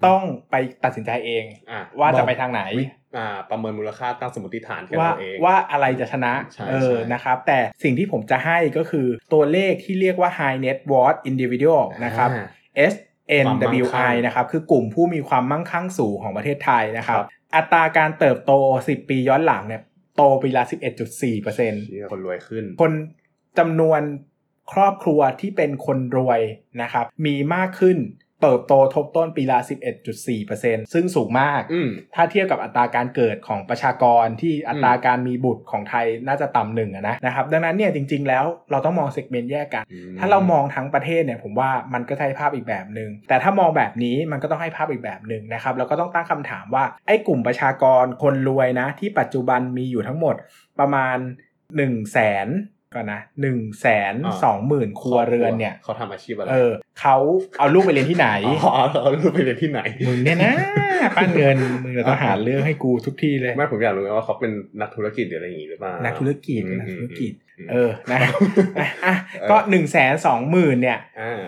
[0.06, 2.64] ต้องไปตัดสินใจเองอะว่าจะบอกไปทางไหน
[3.18, 12.46] อ่าประเมินมูลค่าตั้งสมมติฐานกันว่าตัวเองว่าอะไรจะชนะใช่เออใช่นะครับ แต่สิ่งที่ผมจะให้ก็คือตัวเลขที่เรียกว่า high net worth individual นะครับอ่า
[12.92, 12.94] S
[13.46, 18.52] ความมั่งคั่ NWI งนะครับ คือกลุ่มผู้มีความมั่งคั่งสูงของประเทศไทยนะครับครับอัตราการเติบโต
[18.86, 19.82] 10 ปีย้อนหลังเนี่ย
[20.18, 22.92] โตปีละ11.4%ที่คนรวยขึ้น คน
[23.60, 24.02] จำนวน
[24.72, 26.42] ครอบครัวที่เป็นคนรวย
[26.82, 28.00] นะครับมีมากขึ้น
[28.42, 29.60] เติบโตทบต้นปีละ
[30.26, 50.36] 11.4%ซึ่งสูงมากอืมถ้าเทียบกับอัตราการเกิดของประชากรที่อัตราการมีบุตรของไทยน่าจะต่ำหนึ่งอะนะนะครับ ดังนั้นเนี่ยจริง ๆ แล้วเราต้องมอง segment แยกกันอืมถ้าเรามองทั้งประเทศเนี่ยผมว่ามันก็จะให้ภาพอีกแบบหนึ่ง แต่ถ้ามองแบบนี้มันก็ต้องให้ภาพอีกแบบหนึ่งนะครับ แล้วก็ต้องตั้งคำถามว่าไอ้กลุ่มประชากรคนรวยนะที่ปัจจุบันมีอยู่ทั้งหมด
[50.80, 51.18] ประมาณ
[51.52, 52.48] หนึ่งแสน
[52.96, 57.18] ก่อนนะหนึ่งแสนสองหมื่นครัวเรือนเนี่ยเขาทำอาชีพอะไรเออเขา
[57.60, 60.54] เอาลูกไปเรียนที่ไหนอ๋อเรารู้ไปเรียนที่ไหนมึงเนี่ยนะ
[61.18, 64.52] ปั้นเงินมึงจะต้องหาเรื่องให้กูทุกที่เลยไม่ผมอยากรู้ไงว่าเขาเป็น
[64.82, 67.34] นักธุรกิจหรืออะไรอย่างงี้หรือเปล่านันักธุรกิจนักธุรกิจ
[67.72, 68.20] เออนะ
[68.80, 71.42] อะอะเออก็หนึ่งแสนสองหมื่นเนี่ยอ่า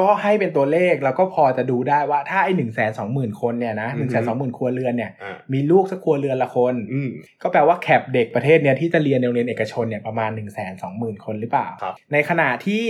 [0.00, 7.10] ก็ให้เป็นตัวเลขแล้วก็พอจะดูได้ว่าถ้าไอ้หนึ่งแสนสองหมื่นคนเนี่ยนะอืหอนึ่งฮึแสนสองหมื่นครัวเรือนเนี่ยอ่ามีลูกสักครัวเรือนละคนอืม
[7.42, 12.84] ก็แปลว่าแคปเด็กประเทศเนี้ยที่จะเรียนในโรงเรียนเอกชนเนี่ยประมาณ1นึ่งแสนสองหมื่นคนหรือเปล่าครับในขณะที่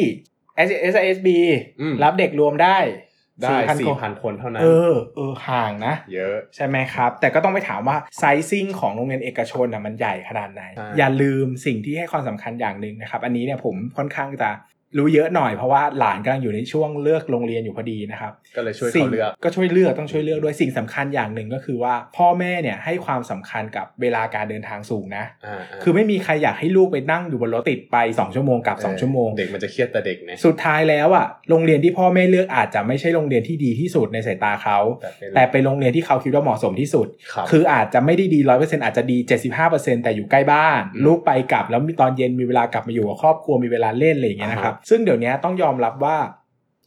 [0.66, 0.68] S
[1.16, 1.28] S B
[1.80, 2.78] อืมรับเด็กรวมได้
[3.42, 14.50] ได้4,000สี่คนพันคนเท่านั้น เออ เออ ห่างนะ เยอะ ใช่ไหมครับ แต่ก็ต้องไปถามว่าไซซิ่งของโรงเรียนเอกชนอะมันใหญ่ขนาดไหนใช่อย่าลืมสิ่งที่ให้ความสำคัญอย่างหนึ่งนะครับ อันนี้เนี่ยผมค่อนข้างจะ
[14.96, 46.16] รู้เยอะหน่อยเพราะว่าหลานกำลังอยู่ในช่วงเลือกโรงเรียนอยู่พอดีนะครับ ก็เลยช่วยสิ่เขางเลือกก็ช่วยเลือกต้องช่วยเลือกด้วยสิ่งสำคัญอย่างหนึ่งก็คือว่า พ่อแม่เนี่ยให้ความสำคัญกับเวลาการเดินทางสูงนะอ่าๆคือไม่มีใครอยากให้ลูกไปนั่งอยู่บนรถติดไป 2 ชั่วโมงกับเออ2ชั่วโมง เด็กมันจะเครียดแต่เด็กนะสุดท้ายแล้วอะโรงเรียนที่พ่อแม่เลือกอาจจะไม่ใช่โรงเรียนที่ดีที่สุดในสายตาเขาแต่เป็นแต่เป็นโรงเรียนที่เขาคิดว่าเหมาะสมที่สุดครับคืออาจจะไม่ได้ดีร้อยเปอร์เซ็นอาจจะดีเจ็ดสิบห้าเปอร์เซ็นแต่อยู่ใกล้บ้านอืมลูกไปกลับแล้วมีตอนเย็นมีเวลากลับมาอยู่กับครอบครัวมีเวลาเล่นอะไรอย่างเงี้ยนะครับซึ่งเดี๋ยวนี้ต้องยอมรับว่า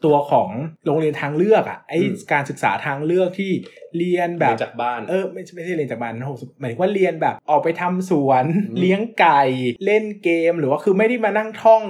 [0.06, 0.49] ตัวของ
[0.86, 3.51] โรงเรียนทางเลือกอะไออืมการศึกษาทางเลือกที่
[3.97, 9.41] เรียนแบเรียบนจากบ้านเออไม่ใช่ไม่ใช่เรียนจากบ้านนะผมหมายถึงว่าเรียนแบบออกไปทำสวนอืมเลี้ยงไก่
[9.86, 11.84] เล่นเกมหรือว่าคือไม่ได้มานั่งท่อง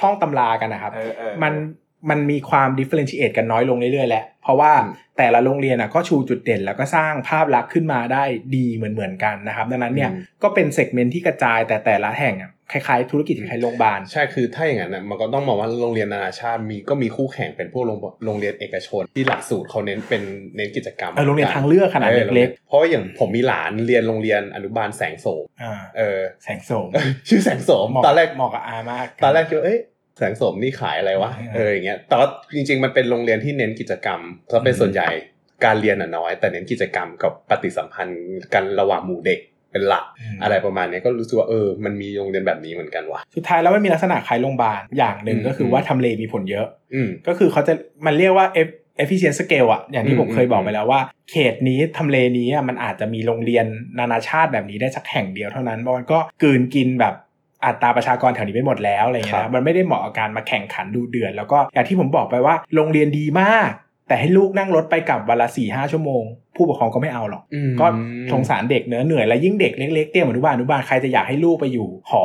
[0.00, 1.54] ท่องตำรากันนะครับเออเออมัน
[2.10, 8.24] มันมีความ differentiate กันน้อยลงเรื่อยๆแหละ เพราะว่าอืมแต่ละโรงเรียนอะก็ชูจุดเด่น แล้วก็สร้างภาพลักษณ์ขึ้นมาได้
[8.56, 20.22] ดีเหมือนๆกันนะครับ ดังนั้นเนี่ยอืมก็เป็น segment ที่กระจายแต่แต่ละแห่งอะ คล้ายๆธุรกิจคล้ายๆโรงพยาบาล ใช่คือถ้าอย่างนั้นน่ะมันก็ต้องมองว่าโรงเรียนนานาชาติมีก็มีคู่แข่งเป็นพวกโรงโรงเรียนเอกชน ที่หลักสูตรเขาเน้นเป็น
[20.56, 26.88] เน้นกิจกรรมเออโรงเรียนทางเลือกขนาดออเล็กเพราะว่าอย่างผมมีหลานเรียนโรงเรียนอนุบาลแสงโสมๆอ่าเออแสงโสม
[27.28, 29.80] ชื่อแสงโสมเหมาะตอนแรกเหมาะกับอามากตอนแรกคิดว่าเอ๊ะ
[30.18, 35.08] แสงโสมนี่ขายอะไรวะเออเอออย่างเงี้ยแต่ว่าจริง ๆ มันเป็นโรงเรียนที่เน้นกิจกรรมเพราะเป็นอืมส่วนใหญ่
[35.64, 38.22] การเรียนอะน้อย แต่เน้นกิจกรรมกับปฏิสัมพันธ์
[38.54, 39.40] กันระหว่างหมู่เด็ก
[39.72, 40.04] เป็นหลัก
[40.34, 47.72] มอะไรประมาณเนี้ยก็รู้สึกว่าเออมันมีโรงเรียนแบบนี้เหมือนกันว่ะสุดท้ายแล้วมันมีลักษณะคล้ายโรงพยาบาลอย่างหนึ่งอืมก็คือว่าทำเลมีผลเยอะอืมก็คือเขาจะ
[48.06, 53.66] มันเรียกว่า F- efficient scale อะอย่างที่ผมอืมเคยบอกไปแล้วว่า เขตนี้ทำเลนี้อะมันอาจจะมีโรงเรียน
[53.98, 57.14] นานาชาติแบบนี้ได้สักแห่งเดียวเท่านั้นเพราะมันก็กลืนกินแบบ
[57.64, 63.70] อัตราประชากรแถวนี้ไปหมดแล้วอะไรเงี้ยครันะบมันไม่ได้เหมาะกับการมาแข่งขันดูเดือดแล้วก็อย่างที่ผมบอกไปว่าโรงเรียนดีมาก
[64.10, 66.22] แต่ให้ลูกนั่งรถไปกลับวันละสี่ห้าชั่วโมง
[66.56, 67.86] ผู้ปกครองก็ไม่เอาหรอกอืมก็
[68.32, 72.24] สงสารเด็กเนื้อะเหนื่อยแล้วยิ่งเด็กเล็กๆเตี้ยมอนุบาลอนุบาลใครจะอยากให้ลูกไปอยู่หอ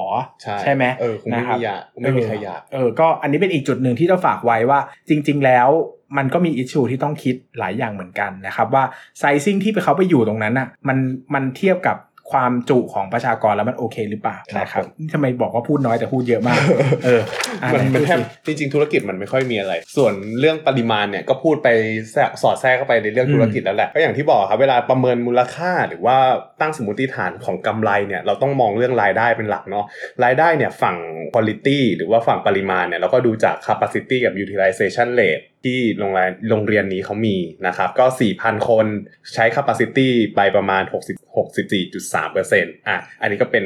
[0.62, 5.70] ใช่ไหมเออคงไม่นะครับมีอยากไม่มีใครอยากเออก็อันนี้เป็นอีกจุดหนึ่งที่เราฝากไว้ว่า จริง ๆ แล้ว
[6.18, 8.84] มันก็มีอิชชูที่ต้องคิดหลายอย่างเหมือนกันนะครับว่า
[9.20, 10.98] ไซซิ่งที่ไปเขาไปอยู่ตรงนั้นอะมัน
[11.34, 11.98] มันเทียบกับ
[12.32, 16.60] ความจุของประชากรแล้วมันโอเคหรือเปล่าครับนะครับนี่ทำไมบอกว่าพูดน้อยแต่พูดเยอะมาก
[17.06, 17.22] เออ
[17.64, 21.70] อะมันไหมันพูดแทบสิจริง ๆ ธุรกิจมันไม่ค่อยมีอะไร ส่วนเรื่องปริมาณเนี่ยก็พูดไป
[22.14, 26.18] แทรกสอดแทรกเข้าไปในเรื่องอืมธุรกิจแล้วแหละก็อย่างที่บอกครับเวลาประเมินมูลค่าหรือว่า
[26.62, 29.86] ตั้งสมมติฐานของกำไรเนี่ยเราต้องมองเรื่องรายได้เป็นหลักเนาะ
[30.24, 30.96] รายได้เนี่ยฝั่ง
[31.34, 38.06] quality หรือว่าฝั่งปริมาณเนี่ยเราก็ดูจาก capacity กับ utilization rate ที่โรงเรียนโรงเรียนนี้เขามีนะครับ ก็
[38.38, 38.86] 4,000 คน
[39.34, 43.66] ใช้ capacity ไปประมาณ60 64.3%อะอันนี้ก็เป็น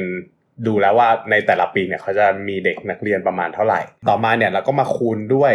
[0.66, 5.54] ดูแล้วว่าในแต่ละปีเนี่ยเขาจะมีเด็กนักเรียนประมาณเท่าไหร่ ต่อมาเนี่ยเราก็มาคูณด้วย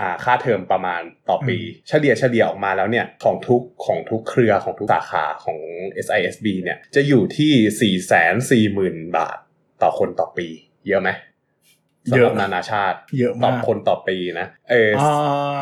[0.00, 1.56] อ่าค่าเทอมประมาณต่อปี
[1.88, 5.58] เฉลี่ยเฉลี่ยออกมาแล้วเนี่ยของทุกของทุกเครือของทุกสาขาของ
[6.06, 7.52] SISB เนี่ยจะอยู่ที่
[8.00, 9.38] 4 4 0 0 0 0 บาท
[9.82, 10.48] ต่อคนต่อปี
[10.88, 11.10] เยอะไหม
[12.10, 15.08] สำเยหอะรับนานาชาติเยอะต่อมากคนต่อปีนะเออออ่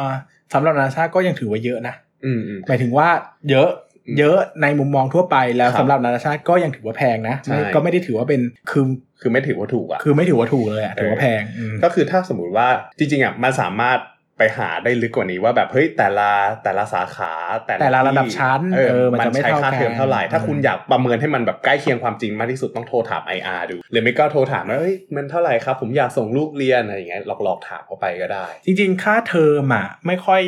[0.04, 0.08] า
[0.54, 3.08] สำหรับนานาชาติก็ยังถือว่าเยอะนะอืมอืมหมายถึงว่า
[3.50, 3.70] เยอะ
[4.06, 8.84] อืมเยอะในมุมมองทั่วไปแล้วครับสำหรับนานาชาติก็ยังถือว่าแพงนะใช่ไม่ก็ไม่ได้ถือว่าเป็นคือ
[9.20, 13.98] คือไม่ถือว่าถูกอะคือไม่ถือว่าถูกเลยอะถือว่าแพงอืมก็คือถ้าสมมติว่าจริงๆอะมันสามารถ
[14.38, 16.30] ไปหาได้ลึกกว่านี้ว่าแบบเฮ้ยแต่ละ
[16.64, 17.32] แต่ละสาขา
[17.66, 30.42] แต่ละระดับชั้นเออเออมันมันจะไม่ใช้เท่าค่าเทอมกันเท่าไหร่ ถ้าอืมคุณอยากประเมินให้มันแบบใกล้เคียงความจริงมากที่สุดต้องโทรถาม IR ดูหรือไม่ก็โทรถามว่าเฮ้ยมันเท่าไหร่ครับ ผมอยากส่งลูกเรียนอะไรอย่างเงี้ยหลอกๆถามเข้าไปก็ได้ จริง ๆ ค่าเทอมอะไม่ค่อย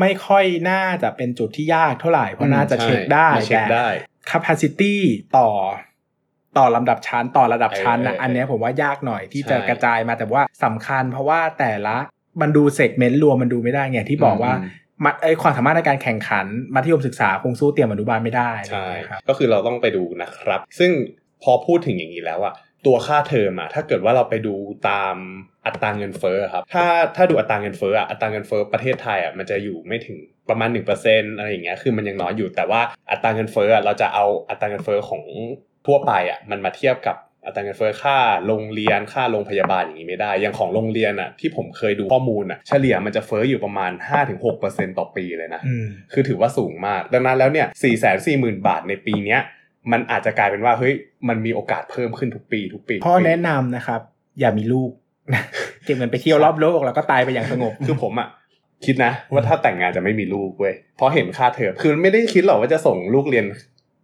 [0.00, 3.88] ไม่ค่อยน่าจะเป็นจุดที่ยากเท่าไหร่เพราะน่าจะใช่เช็คได้มาเช็คแต่ได้
[4.30, 4.94] capacity
[5.38, 5.48] ต่อ
[6.58, 11.96] ต่อลำดับชั้นต่อระดับชั้นนะเออเอออันเนี้ยผมว่ายากหน่อยที่ใช่จะกระจายมาแต่ว่าสำคัญเพราะว่าแต่ละ
[12.42, 14.68] มันดูเซกเมนต์รวมมันดูไม่ได้ไงที่บอกว่าอืม
[15.04, 20.90] มัดไอความสามารถในการแข่งขัน มัธยมศึกษาคงสู้เตรียมอนุบาลไม่ได้ใช่นะครับก็คือเราต้องไปดูนะครับ ซึ่ง
[21.42, 22.54] พอพูดถึงอย่างนี้แล้วอะ
[22.86, 24.54] ตัวค่าเทอมอะถ้าเกิดว่าเราไปดู
[24.88, 25.16] ตาม
[25.66, 26.84] อัตราเงินเฟ้อครับถ้า
[27.16, 35.22] ถ้าดูอัตราเงินเฟ้ออะอัตราเงินเฟ้อประเทศไทยอะมันจะอยู่ไม่ถึงประมาณ 1%อะไรอย่างเงี้ยคือมันยังน้อยอยู่แต่ว่าอัตราเงินเฟ้ออะเราจะเอาอัตราเงินเฟ้อของ
[35.86, 37.16] ทั่วไปอะมันมาเทียบกับ
[37.48, 43.92] อัตราเงินเฟ้อค่าโรงเรียนค่าโรงพยาบาลอย่างนี้ไม่ได้ อย่างของโรงเรียนอะที่ผมเคยดูข้อมูลอะเฉลี่ยมันจะเฟ้ออยู่ประมาณ
[44.44, 49.40] 5-6%ต่อปีเลยนะอืมคือถือว่าสูงมาก ดังนั้นแล้วเนี่ยสี่แสนสี่หมื่นบาทในปีเนี้ย
[49.92, 50.94] มันอาจจะกลายเป็นว่าเฮ้ย
[51.28, 54.00] มันมีโอกาสเพิ่มขึ้นทุกปีทุกปีพ่อทุกปีแนะนำนะครับ
[54.40, 54.90] อย่ามีลูก
[55.84, 58.28] เก็บเงินไปเที่ยวรอบโลกแล้วก็ตายไปอย่างสงบคือผมอะ
[58.86, 63.46] คิดนะว่าถ้าแต่งงานจะไม่มีลูกเว้ยเพราะเห็นค่าเทอมคือไม่ได้คิดหรอกว่าจะส่งลูกเรียน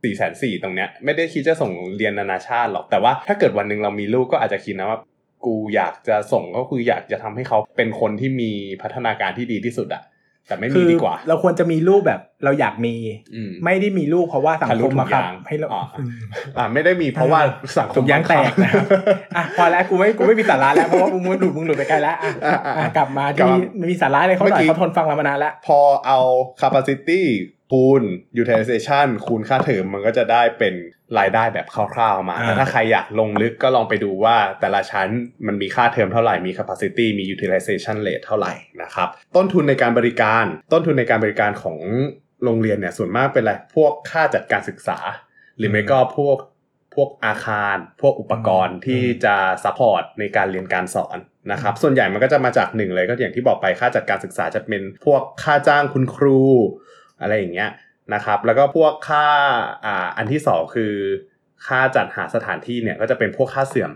[0.04, 4.98] สี่แสนสี่ตรงเนี้ยไม่ได้คิดจะส่งเรียนนานาชาติหรอกแต่ว่าถ้าเกิดวันหนึ่งเรามีลูกก็อาจจะคิดนะว่า
[5.44, 8.50] กูอยากจะส่งก็คืออยากจะทำให้เขาเป็นคนที่มี
[8.82, 10.02] พัฒนาการที่ดีที่สุดอะ
[10.48, 12.94] แต่ไม่คืมีอดีกว่า เราควรจะมีลูกแบบเราอยากมี
[13.34, 16.10] อืมไม่ได้มีลูกเพราะว่าสังทะลุคมมาครับถุงยางให้เราอ๋ออืม
[16.58, 17.40] อ่าไม่ได้มีเพราะว่า
[17.76, 18.86] สังคถุมงยางแตกนะครับ
[19.36, 26.20] อะพอแล้วกูไม่กูไม่มีสาระแล้วเพราะว่ามึงมึงหลุดมึงหลุดไปไกลแล้วอะอะอะอะอะกลับมากลับที่มามีสาระเลยเขาหน่อยเมื่อกี้เขาทนฟังเรามานานแล้ว พอเอา
[26.60, 27.22] capacity
[27.72, 28.02] คูณ
[28.40, 30.74] utilization คูณค่าเทอมมันก็จะได้เป็น
[31.18, 35.08] รายได้แบบคร่าวๆมาอ่าแต่ถ้าใครอยากลงลึกก็ลองไปดูว่าแต่ละชั้น
[35.46, 41.78] มันมีค่าเทอมเท่าไหร่ มี capacity มี utilization rate เท่าไหร่นะครับ ต้นทุนในการบริการ ต้นทุนในการบริการของ
[42.44, 44.98] โรงเรียนเนี่ยส่วนมากเป็นอะไร พวกค่าจัดการศึกษา
[45.58, 46.38] หรือไม่ก็พวก
[46.94, 51.18] พวกอาคาร พวกอุปกรณ์ที่จะ support ในการเรียนการสอน
[51.52, 56.40] นะครับ ส่วนใหญ่มันก็จะมาจากหนึ่งเลยก็อย่างที่บอกไปค่าจัดการศึกษาจะเป็นพวกค่าจ้างคุณครู
[57.20, 57.70] อะไรอย่างเงี้ย
[58.14, 59.26] นะครับ แล้วก็พวกค่า
[59.84, 60.94] อ่าอันที่สองคือ
[61.66, 63.90] ค่าจัดหาสถานที่เนี่ยก็จะเป็นพวกค่าเสื่อม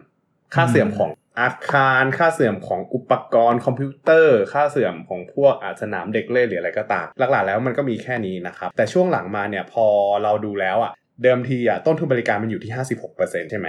[0.55, 9.87] ค่าเสื่อมของอาคาร ค่าเสื่อมของอุปกรณ์คอมพิวเตอร์ ค่าเสื่อมของพวกอาสนามเด็กเล่นหรืออะไรก็ตาม หลักๆแล้วมันก็มีแค่นี้นะครับ แต่ช่วงหลังมาเนี่ยพอ
[10.23, 10.93] เราดูแล้วอะ
[11.23, 12.73] เดิมทีอะต้นทุนบริการมันอยู่ที่
[13.17, 13.67] 56%ใช่ไหม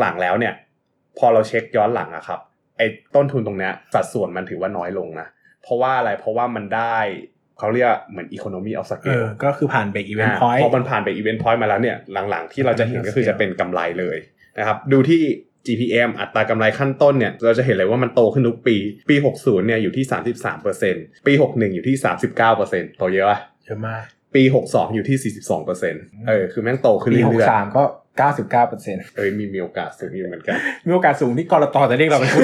[0.00, 0.54] หลังๆแล้วเนี่ย
[1.18, 2.40] พอเราเช็คย้อนหลังอะครับ
[2.78, 5.26] ไอ้ต้นทุนตรงเนี้ยสัดส่วนมันถือว่าน้อยลงนะ
[5.62, 6.98] เพราะว่าอะไรเพราะว่ามันได้
[7.58, 11.96] เขาเรียกเหมือน economy of เอ scale อก็คือผ่าน break even อ่า point พอมันผ่านไป even point มาแล้วเนี่ย
[12.30, 14.16] หลังๆ ที่เราจะเห็นก็คือจะเป็นกำไรเลย
[14.58, 15.22] นะครับดูที่
[15.66, 18.76] GPM อัตรากำไรขั้นต้นเนี่ยเราจะเห็นเลยว่ามันโตขึ้นทุกปี
[19.10, 20.04] ปี 60เนี่ยอยู่ที่
[20.66, 21.96] 33%ปี 61 อยู่ที่
[22.46, 25.32] 39%โตเยอะอะเยอะมากปี 62 อยู่ที่
[25.72, 27.84] 42%เออคือแม่งโตขึ้นปีหกเรื่อยสามก็
[28.18, 32.42] เก้าสิบเก้าเปอร์เซ็นต์ๆเอ้ยมีมีโอกาสสูงอยู่เหมือนกัน มีโอกาสสูงที่กรตจะเรียกเราไปพูด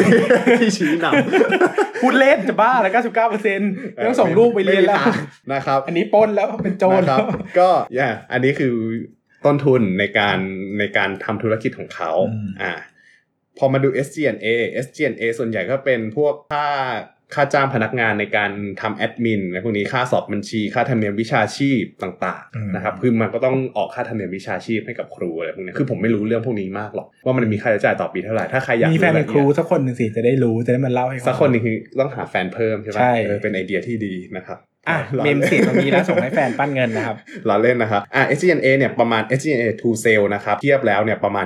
[0.60, 3.70] ที่ชี้นำพูดเล่นจะบ้าแล้วเก้าสิบเก้าเปอร์เซ็นต์
[4.06, 5.14] ต้องส่งลูกไปเรียนแล้วม่มีทาง
[5.52, 7.26] นะครับ อันนี้ปล้นแล้วเป็นโจรนะคแล้รับว
[7.58, 8.74] ก็อย่าอันนี้คือ
[9.46, 10.38] ต้นทุนในการ
[10.78, 12.72] ในการทำธุรกิจของเขาอืมอ่า
[13.58, 14.46] พอมาดู SG&A
[14.84, 16.68] SG&A ส่วนใหญ่ก็เป็นพวกค่า
[17.34, 41.44] ค่าจ้างพนักงานในการทำแอดมินและพวกนี้ค่าสอบบัญชี ค่าธรรมเนียมวิชาชีพต่างอืมๆนะครับคือมันก็ต้องออกค่าธรรมเนียมวิชาชีพให้กับครูอะไรพวกนี้คือผมไม่รู้เรื่องพวกนี้มากหรอกว่ามันมีค่าใช้จ่ายต่อปีเท่าไหร่ถ้าใครอยากมีแฟนเป็นละครูอียดสักคนหนึ่งสิจะได้รู้จะได้มาเล่าให้ฟังสักคนหนึงคือต้องหาแฟนเพิ่มใช่ไหมใช่เออเป็นไอเดียที่ดีนะครับอะล้อเมล่นมเสียงตรงนี้แล้วส่งให้แฟนปั้นเงินนะครับล้อเล่นนะครับอ่า SG&A เนี่ยประมาณ SG&A to sale นะครับเทียบแล้วเนี่ยประมาณ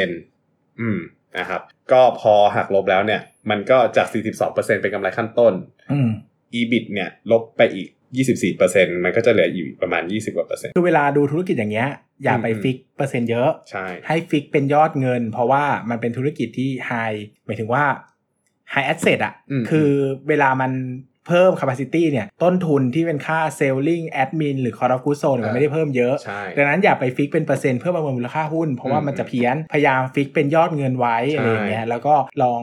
[0.00, 0.98] 24%อืม
[1.38, 1.60] นะครับ
[1.92, 4.06] ก็พอหักลบแล้วเนี่ย มันก็จาก
[4.44, 5.54] 42%เป็นกำไรขั้นต้น
[5.92, 6.10] อืม
[6.60, 7.88] EBIT เนี่ยลบไปอีก
[8.44, 11.88] 24%มันก็จะเหลืออยู่ประมาณ 20กว่าเปอร์เซ็นต์คือเวลาดูธุรกิจอย่างเงี้ย
[12.24, 16.92] อย่าไปอืม fix เปอร์เซ็นต์เยอะ ใช่ ให้ fix เป็นยอดเงิน เพราะว่ามันเป็นธุรกิจที่ high
[17.46, 17.84] หมายถึงว่า
[18.70, 19.90] high asset อะอืมคือ
[20.28, 20.72] เวลามัน
[21.28, 30.28] เพิ่ม capacity เนี่ยต้นทุนที่เป็นค่า selling admin หรือ cost of goods sold เนี่ยมันไม่ได้เพิ่มเยอะใช่ดังนั้นอย่าไป fix เป็นเปอร์เซ็นต์เพื่อประเมินมูลค่าหุ้น เพราะว่าอืมมันจะเพี้ยน พยายาม fix
[30.34, 32.62] เป็นยอดเงินไว้ใช่อะไรอย่างเงี้ยแล้วก็ลอง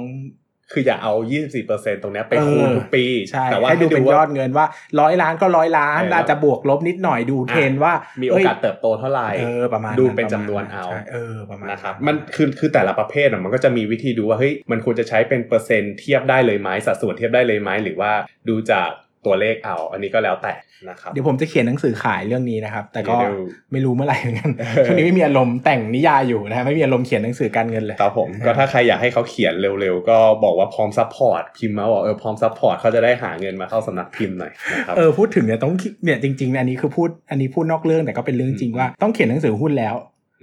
[0.72, 1.14] คืออย่าเอา
[1.58, 4.66] 24%ตรงเนี้ยไปคูณเออทุกปีใช่แต่ว่าให้ดูเป็นยอดว่าเงินว่า
[5.00, 18.12] ร้อยล้านก็ร้อยล้านเอออาจจะบวกลบนิดหน่อยดูเทรนด์ว่ามีมีโอกาสเติบโตเท่าไหร่เออประมาณดูนั้นเป็นระจำมาณนวนเอาใช่เออประมาณนะครับมันคือคือแต่ละประเภทอะมันก็จะมีวิธีดูว่าเฮ้ยมันควรจะใช้เป็นเปอร์เซ็นต์เทียบได้เลยไหมสัดส่วนเทียบได้เลยไหมหรือว่า
[18.50, 18.90] ดูจาก
[19.26, 20.54] ตัวเลขเอา อันนี้ก็แล้วแต่
[20.90, 23.34] นะครับเดี๋ยวผมจะเขียนหนังสือขายเรื่องนี้นะครับ แต่ก็เดี๋ยว
[23.72, 39.96] ไม่รู้เมื่อไหร่เหมือนกันเออช่วงนี้ไม่มีอารมณ์แต่งนิยายอยู่นะฮะไม่มีอารมณ์เขียนหนังสือการเงินเลยครับผมก็ถ้าใครอยากให้เขาเขียนเร็วๆ ก็บอกว่าพร้อม support พิมพ์มาบอกเออพร้อม support เขาจะได้หาเงินมาเข้าสำนักพิมพ์หน่อยนะครับเออพูดถึงเนี่ยต้องเนี่ยจริงๆอันนี้คือพูดอันนี้พูดนอกเรื่องแต่ก็เป็นเรื่องจริงว่าต้องเขียนหนังสือหุ้นแล้ว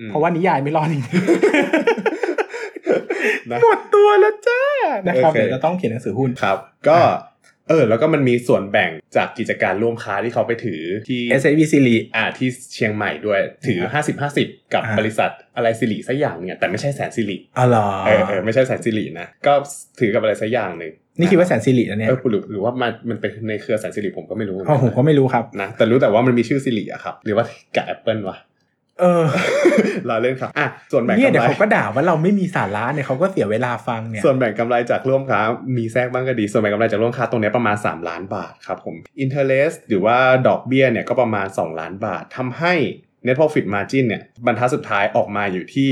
[0.06, 1.02] มเพราะว่านิยายไม่รอดจริง
[3.50, 4.62] นะๆหมดตัวแล้วจ้า
[5.08, 6.96] นะครับโอเคเดี๋ยวจะต้องเขียนหนังสือหุ้นครับ ก็
[7.68, 19.52] เออแล้วก็มันมีส่วนแบ่งจากกิจการร่วมค้าที่เขาไปถือที่ S A B ซิริอ่าที่เชียงใหม่ด้วยถือครับ50 50 กับอ่าบริษัทอะไรสิริสักอย่างเนี่ยแต่ไม่ใช่แสนสิริอ๋อเหรอเออเออไม่ใช่แสนสิรินะก็
[20.00, 27.44] ถือกับอะไรสักอย่างหนึ่งนี่คิดว่าแสนซิรินะเนี่ยเออหรือหรือว่ามันมันเป็นในเครือแสนสิริผมก็ไม่รู้อ๋อผมก็ไม่รู้ครับนะแต่รู้แต่ว่ามันมีชื่อสิริอะครับ หรือว่า
[27.76, 28.38] กับแอปเปิลวะ
[29.00, 29.24] เออ
[30.06, 35.40] เราเล่นครับอะส่วนแบ่งเนี่ยกำเดี๋ยวไรเขาก็ด่าว่าเราไม่มีสาระเนี่ยเขาก็เสียเวลาฟังเนี่ยส่วนแบ่งกำไรจากร่วมค้า
[35.76, 40.16] มีแทรกบ้างก็ดี ส่วนแบ่งกำไรจากร่วมค้าตรงเนี้ยประมาณ 3 ล้านบาทครับผม interest หรือว่า
[40.48, 42.74] ดอกเบี้ยเนี่ยก็ประมาณ 2 ล้านบาททำให้
[43.26, 45.90] net profit margin เนี่ยบรรทัดสุดท้ายออกมาอยู่ที่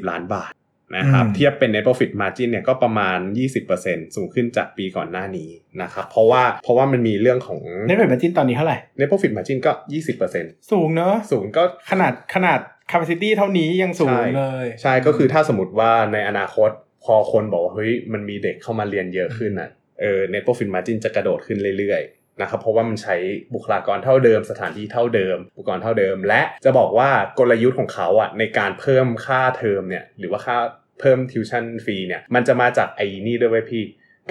[0.00, 0.52] 220 ล้านบาท
[0.96, 3.18] นะครับอืมเทียบเป็น net profit margin เนี่ยก็ประมาณ
[3.66, 5.50] 20%สูงขึ้นจากปีก่อนหน้านี้
[5.82, 9.72] นะครับเพราะว่าเพราะว่ามันมีเรื่องของnet profit margin ตอนนี้เท่าไหร่ net profit margin ก็
[10.20, 16.70] 20%สูงเนอะสูงก็ขนาดขนาด capacity เท่านี้ยังสูงเลย ใช่ก็คือถ้าสมมติว่าในอนาคต
[17.04, 19.70] พอคนบอกว่าเฮ้ยมันมีเด็กเข้ามาเรียนเยอะขึ้นน่ะ
[20.00, 23.16] เออ net profit margin จะกระโดดขึ้นเรื่อยๆ นะครับเพราะว่ามันใช้
[23.54, 30.56] บุคลากรเท่าเดิม สถานที่เท่าเดิม อุปกรณ์เท่าเดิม และจะบอกว่ากลยุทธ์ของเขาอะในการเพิ่มค่าเทอมเนี่ยหรือว่าค่า
[31.00, 33.84] เพิ่ม tuition fee เนี่ยมันจะมาจากไอ้นี่ด้วยเว้ยพี่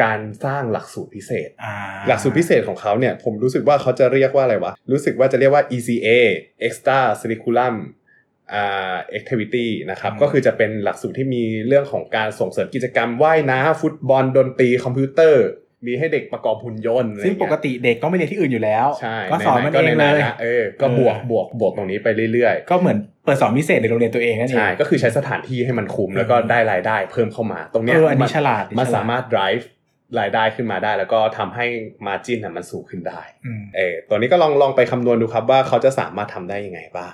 [0.03, 1.75] การสร้างหลักสูตรพิเศษอ่า
[2.07, 6.09] หลักสูตรพิเศษของเขาเนี่ยผมรู้สึกว่าเขาจะเรียกว่าอะไรวะ รู้สึกว่าจะเรียกว่า ECA
[6.67, 7.75] Extra Curriculum
[8.53, 15.45] อ่า Activity นะครับ ก็คือจะเป็นหลักสูตรที่มีเรื่องของการส่งเสริมกิจกรรมว่ายน้ำฟุตบอลดนตรีคอมพิวเตอร์
[15.87, 29.65] มีให้เด็กประกอบหุ่นยนต์อะไรซึ่งเงี้ยปกติเด็กก็ไม่เรียนที่อื่นอยู่แล้วใช่ก็สอนมันเองไหๆเลยก็ไหๆะเออก็บวกเออบวกบวกบวกตรงนี้ไปเรื่อยก็เหมือนเปิดสอนพิเศษในโรงเรียนตัวเองนั่นๆเองใช่ก็คือใช้สถานที่ให้มันคุ้มแล้วก็ได้รายได้เพิ่มเข้ามา ตรงเนี้ยเอออันนี้มัฉลาดมันฉลาดสามารถ drive
[30.19, 31.65] รายได้ขึ้นมาได้ แล้วก็ทำให้
[32.07, 37.13] มาจิ้นมันสูงขึ้นได้อืมเออตัวนี้ก็ลองลองไปคำนวณดูครับว่าเขาจะสามารถทำได้ยังไงบ้าง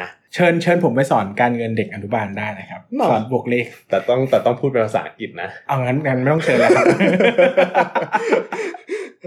[0.00, 6.86] นะเชิญเชิญผมไปสอนการเงินเด็กอนุบาลได้นะครับหรอสอนบวกเลข แต่ต้องแต่ต้องพูดเป็นภาษาอังกฤษนะเอางั้นงั้นไม่ต้องเชิญแล้วครับ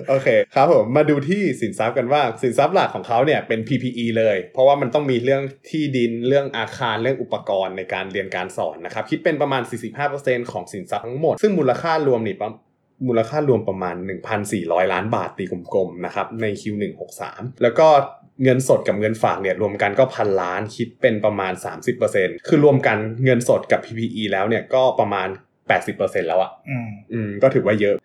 [0.10, 9.62] โอเคครับผมมาดูที่สินทรัพย์กันว่าสินทรัพย์หลักของเขาเนี่ยเป็น PPE เลย เพราะว่ามันต้องมีเรื่องที่ดินเรื่องอาคารเรื่องอุปกรณ์ในการเรียนการสอนนะครับ คิดเป็นประมาณ
[10.08, 12.50] 45%ของสินทรัพย์ทั้งหมด ซึ่งมูลค่ารวมนี่ประ
[13.08, 13.96] มูลค่ารวมประมาณ
[14.44, 17.24] 1,400 ล้านบาทตีกลมๆนะครับใน Q163
[17.62, 17.88] แล้วก็
[18.44, 21.54] เงินสดกับเงินฝากเนี่ยรวมกันก็พันล้านคิดเป็นประมาณ
[22.00, 25.28] 30%คือรวมกันเงินสดกับ PPE แล้วเนี่ยก็ประมาณ
[25.78, 27.96] 80%แล้วอะอืมอืมก็ถือว่าเยอะ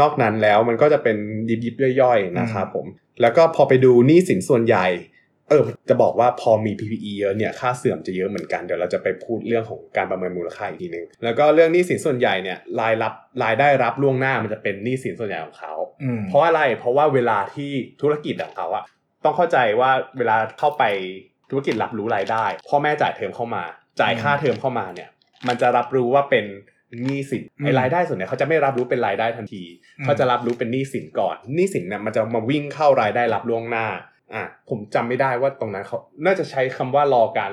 [0.00, 1.16] นอกนั้นแล้วมันก็จะเป็น
[1.48, 2.86] ยิบยิบๆย่อยๆนะครับผม
[3.20, 4.86] แล้วก็พอไปดูหนี้สินส่วนใหญ่
[5.48, 13.12] เออจะบอกว่าพอมี PPE เยอะเนี่ยค่าเสื่อมจะเยอะเหมือนกันเดี๋ยวเราจะไปพูดเรื่องของการประเมินมูลค่าอีกทีนึงแล้วก็เรื่องหนี้สินส่วนใหญ่เนี่ยรายรับ
[13.44, 18.84] รายได้รับล่วงหน้ามันจะเป็นหนี้สินส่วนใหญ่ของเขาอืมเพราะอะไรเพราะว่าเวลาที่ธุรกิจของเขาอะ
[19.24, 20.84] ต้องเข้าใจว่าเวลาเข้าไป
[21.50, 23.64] ธุรกิจรับรู้รายได้ พ่อแม่จ่ายเทอมเข้ามา
[24.00, 25.08] จ่ายค่าเทอมเข้ามาเนี่ย
[25.48, 26.44] มันจะรับรู้ว่าเป็น
[27.04, 29.64] หนี้สินไอ้รายได้ส่วนเนี้ยเขาจะไม่รับรู้เป็นรายได้ทันที
[30.04, 33.86] เขาจะรับรู้เป็นหนี้สินก่อนหนี้สินเนี่ยมันจะมาวิ่งเข้ารายได้รับล่วงหน้า
[34.34, 37.52] อะผมจำไม่ได้ว่าตรงนั้นเขาน่าจะใช้คำว่ารอการ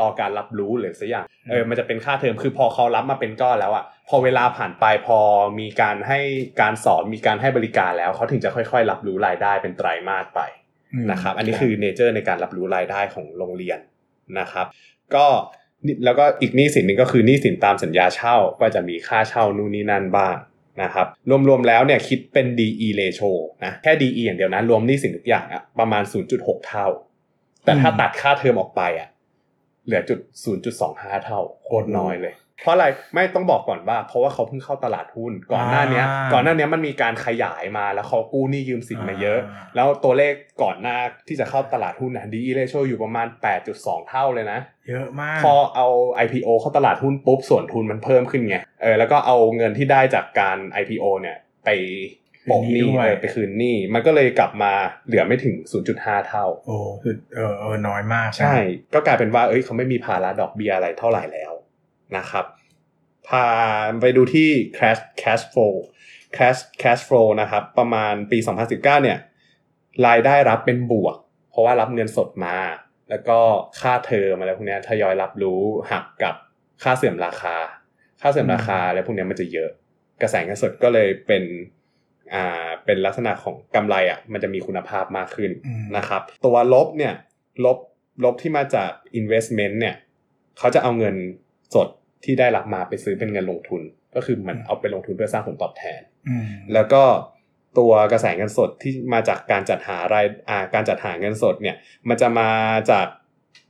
[0.00, 5.18] รอการรับรู้หรือสักอย่างเออมันจะเป็นค่าเทอมคือพอเขารับมาเป็นก้อนแล้วอะพอเวลาผ่านไปพอ
[5.60, 6.20] มีการให้
[6.60, 10.65] การสอนมีการให้บริการแล้วเขาถึงจะค่อย ๆ รับรู้รายได้เป็นไตรมาสไปม
[11.10, 13.78] นะครับ อันนี้คือเนเจอร์ในการรับรู้รายได้ของโรงเรียน
[14.38, 14.66] นะครับ
[15.14, 15.26] ก็
[15.86, 20.36] นี่แล้วก็อีกหนี้สินหนึ่งก็คือหนี้สินตามสัญญาเช่าก็จะมีค่าเช่านู่นนี่นั่นบ้าง
[20.82, 21.06] นะครับ
[21.48, 23.30] รวมๆแล้วเนี่ยคิดเป็น DE ratio
[23.64, 26.02] นะแค่ DE อย่างเดียวนะรวมหนี้สินทุกอย่างอะประมาณ
[26.34, 26.86] 0.6 เท่า
[27.64, 29.08] แต่ถ้าตัดค่าเทอมออกไปอะ
[29.84, 30.18] เหลือจุด
[30.72, 39.38] 0.25 เท่าโคตรน้อยเลย เพราะอะไรไม่ต้องบอกก่อนว่า เพราะว่าเขาเพิ่งเข้าตลาดหุ้นก่อนหน้าเนี้ยก่อนหน้าเนี้ยมันมีการขยายมาแล้วเขากู้หนี้ยืมสินมาเยอะ
[39.76, 40.96] แล้วตัวเลขก่อนหน้า
[41.28, 43.26] ที่จะเข้าตลาดหุ้นนะ DE ratio อยู่ประมาณ
[43.68, 45.86] 8.2 เท่าเลยนะ เยอะมาก พอเอา
[46.24, 51.70] IPO เข้าตลาดหุ้นปุ๊บส่วนทุนมันเพิ่มขึ้นไงเออแล้วก็เอาเงินที่ได้จากการ IPO เนี่ยไป
[52.48, 54.72] โปะหนี้คืนหนี้ด้วยเออไปคืนหนี้มันก็เลยกลับมา
[55.06, 55.54] เหลือไม่ถึง
[55.92, 58.54] 0.5 เท่า โอ้คือเออเออน้อยมากใช่
[58.94, 61.52] ก็กลายเป็นว่าเอ้ยเขาไม่มีภาระดอกเบี้ยอะไรเท่าไหร่แล้ว
[62.16, 62.44] นะครับ
[63.28, 63.46] พา
[64.00, 65.74] ไปดูที่ cash cash flow
[66.36, 69.18] cash cash flow นะครับ ประมาณปี 2019 เนี่ย
[70.06, 71.16] รายได้รับเป็นบวก
[71.50, 72.56] เพราะว่ารับเงินสดมา
[73.10, 73.38] แล้วก็
[73.80, 76.34] ค่าเทอมอะไรพวกเนี้ยทยอยรับรู้หักกับ
[76.82, 77.56] ค่าเสื่อมราคา
[78.20, 79.70] ค่าเสื่อมราคาอะไรพวกเนี้ยมันจะเยอะ
[80.22, 81.42] กระแสเงินสดก็เลยเป็น
[82.34, 87.14] อ่าเป็นลักษณะของกำไรอะมันจะมีคุณภาพมากขึ้นอืมนะครับ ตัวลบเนี่ย
[87.64, 87.78] ลบ
[88.24, 88.90] ลบที่มาจาก
[89.20, 89.94] investment เนี่ย
[90.58, 91.16] เขาจะเอาเงิน
[91.74, 91.88] สด
[92.24, 93.82] ที่ได้รับมาไปซื้อเป็นเงินลงทุน
[94.14, 97.02] ก็คือเหมันเอาไปลงทุนเพื่อสร้างผลตอบแทนอืมแล้วก็
[97.78, 101.76] ตัวกระแสเงินสดที่มาจากการจัดหารายอ่าการจัดหาเงินสดเนี่ย
[102.08, 102.50] มันจะมา
[102.90, 103.06] จาก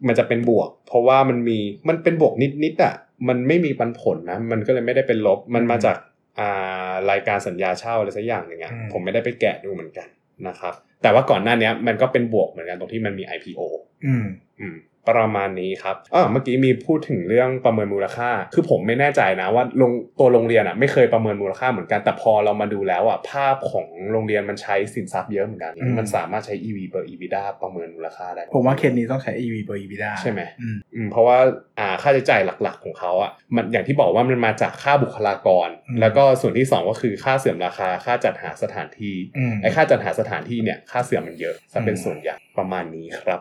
[0.06, 2.94] มันจะเป็นบวก เพราะว่ามันมีมันเป็นบวกนิดนิดๆอะ
[3.28, 5.96] มันไม่มีปันผลนะ มันก็เลยไม่ได้เป็นลบมันมาจาก
[6.38, 10.08] อ่ารายการสัญญาเช่าอะไรสักอย่างหนึ่งอะผมไม่ได้ไปแกะดูเหมือนกัน
[10.48, 13.60] นะครับ แต่ว่าก่อนหน้านี้มันก็เป็นบวกเหมือนกันตรงที่มันมี IPO
[14.06, 14.26] อืม
[14.60, 14.76] อืม
[15.08, 31.38] ประมาณนี้ครับอ่าเมื่อกี้มีพูดถึงเรื่องประเมินมูลค่า คือผมไม่แน่ใจนะว่าโรงตัวโรงเรียนอะไม่เคยประเมินมูลค่าเหมือนกันแต่พอเรามาดูแล้วอะภาพของโรงเรียนมันใช้สินทรัพย์เยอะเหมือนกันอืมมันสามารถใช้ EV per EBITDA ประเมินมูลค่าได้ ผมว่าเคสนี้ต้องใช้ EV เบอร์ EBITDA ใช่ไหมอืมอืมเพราะว่า
[31.78, 43.40] อ่าค่าใช้จ่ายหลักๆของเขาอะมันอย่างที่บอกว่ามันมาจากค่าบุคลากรอืมแล้วก็ส่วนที่สองก็คือค่าเสื่อมราคาค่าจัดหาสถานที่อืมไอ้ค่าจัดหาสถานที่เนี่ยค่าเสื่อมมันเยอะซะเป็นอืมส่วนใหญ่ประมาณนี้ครับ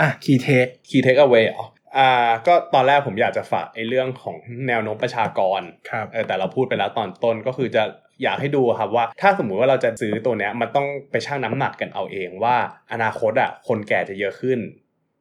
[0.00, 4.36] อะ key take key take away อ๋ออ่าก็ตอนแรกผมอยากจะฝากไอ้เรื่องของ
[4.68, 7.82] แนวโน้มประชากรครับเออแต่เราพูดไปแล้วตอนต้นก็คือจะ
[8.22, 12.56] อยากให้ดูครับว่า ถ้าสมมุติว่าเราจะซื้อตัวเนี้ยมันต้องไปชั่งน้ำหนักกันเอาเองว่า
[12.92, 14.58] อนาคตอะคนแก่จะเยอะขึ้น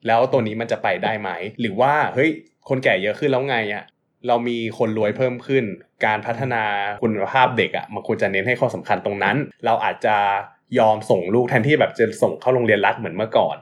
[0.07, 1.29] แล้วตัวนี้มันจะไปได้ไหม
[1.61, 2.29] หรือว่าเฮ้ย
[2.69, 3.83] คนแก่เยอะขึ้นแล้วไงอะ
[4.27, 5.63] เรามีคนรวยเพิ่มขึ้น
[6.05, 6.63] การพัฒนา
[7.03, 10.15] คุณภาพเด็กอะมันควรจะเน้นให้ข้อสำคัญตรงนั้น เราอาจจะ
[10.79, 13.57] ยอมส่งลูกแทนที่แบบจะส่งเข้าโรงเรียนรัฐเหมือนเมื่อก่อน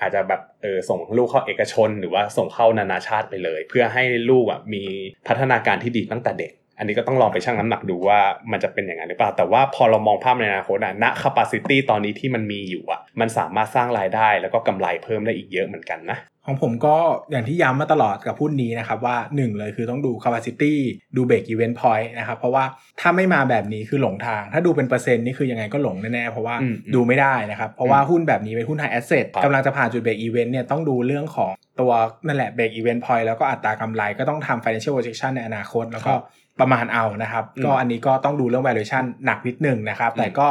[0.00, 4.84] อาจจะแบบเออส่งลูกเข้าเอกชน หรือว่าส่งเข้านานาชาติไปเลย เพื่อให้ลูกอะมี
[5.28, 8.20] พัฒนาการที่ดีตั้งแต่เด็ก อันนี้ก็ต้องลองไปชั่งน้ำหนักดูว่า
[8.52, 16.96] มันจะเป็นอย่างนั้นหรือเปล่า แต่ว่าพอเรามองภาพในอนาคตอะณ capacity ตอนนี้ที่มันมีอยู่อะมันสามารถสร้างรายได้แล้วก็กำไรเพิ่มได้อีกเยอะเหมือนกันนะของผมก็
[17.30, 20.74] อย่างที่ย้ำมาตลอดกับหุ้นนี้นะครับว่า 1 เลยคือต้องดู capacity
[21.16, 22.64] ดู break even point นะครับ เพราะว่า
[23.00, 31.92] ถ้าไม่มาแบบนี้คือหลงทาง ถ้าดูเป็นเปอร์เซ็นต์นี่คือยังไงก็หลงแน่ๆ เพราะว่าอืมดูไม่ได้นะครับ เพราะว่าหุ้นแบบนี้เป็นหุ้น high asset ครับกำลังจะผ่านจุด break even เนี่ยต้องดูเรื่องของตัว
[32.26, 36.14] นั่นแหละ break even point แล้วก็อัตรากำไรก็ต้องทำ financial projection ในอนาคต แล้วก็
[36.60, 40.46] ประมาณเอานะครับอืมก็อันนี้ก็ต้องดูเรื่อง valuation หนักนิดหนึ่งนะครับอืมแต่ก็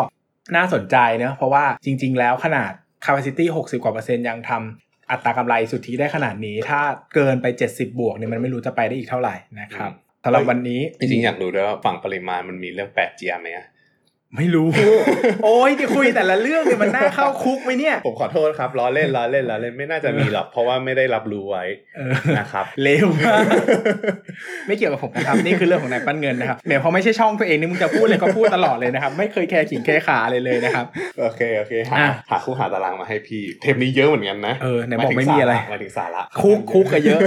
[0.56, 2.72] น่าสนใจเนะเพราะว่าจริง ๆ แล้วขนาด
[3.06, 6.82] capacity 60กว่าเปอร์เซ็นต์ยังทำ อัตรากำไรสุทธิได้ขนาดนี้ ถ้า
[7.16, 9.92] เกินไป 70 บวกเนี่ยมันไม่รู้จะไปได้อีกเท่าไหร่นะครับ
[10.24, 13.68] สำหรับวันนี้จริงๆอยากรู้ด้วยว่าฝั่งปริมาณมันมีเรื่องแป๊ะเจี๊ยะไหมอะ
[14.38, 14.68] ไม่รู้
[15.44, 21.64] โอ้ยที่คุยแต่ละเรื่องเนี่ยมันน่าเข้าคุกไหมเนี่ย ผมขอโทษครับล้อเล่นล้อเล่นล้อเล่นไม่น่าจะมีหรอกเพราะว่าไม่ได้รับรู้ไว้
[21.98, 23.42] เออนะครับเลวมาก
[24.68, 30.86] ไม่เกี่ยวกับผมนะครับนี่คือเรื่องของนายปั้นเงินนะครับแหมพอไม่ใช่ช่องตัวเองนี่มึงจะพูดเลยก็พูดตลอดเลยนะครับ ไม่เคยแคร์ขิงแคร์ขาเลยเลยนะครับ
[31.20, 37.20] โอเคโอเคหาอะหาคู่หาตารางมาให้พี่ เทปนี้เยอะเหมือนกันนะเออไหนบอกไม่มีอะไรหมายถึงสาระคุกคุกก็เยอะ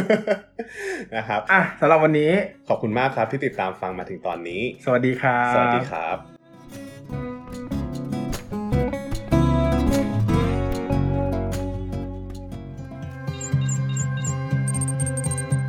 [1.16, 2.30] นะครับอะสำหรับวันนี้
[2.68, 6.31] ขอบคุณมากครับที่ติดตามฟังมาถึงตอนนี้ สวัสดีครับสวัสดีครับ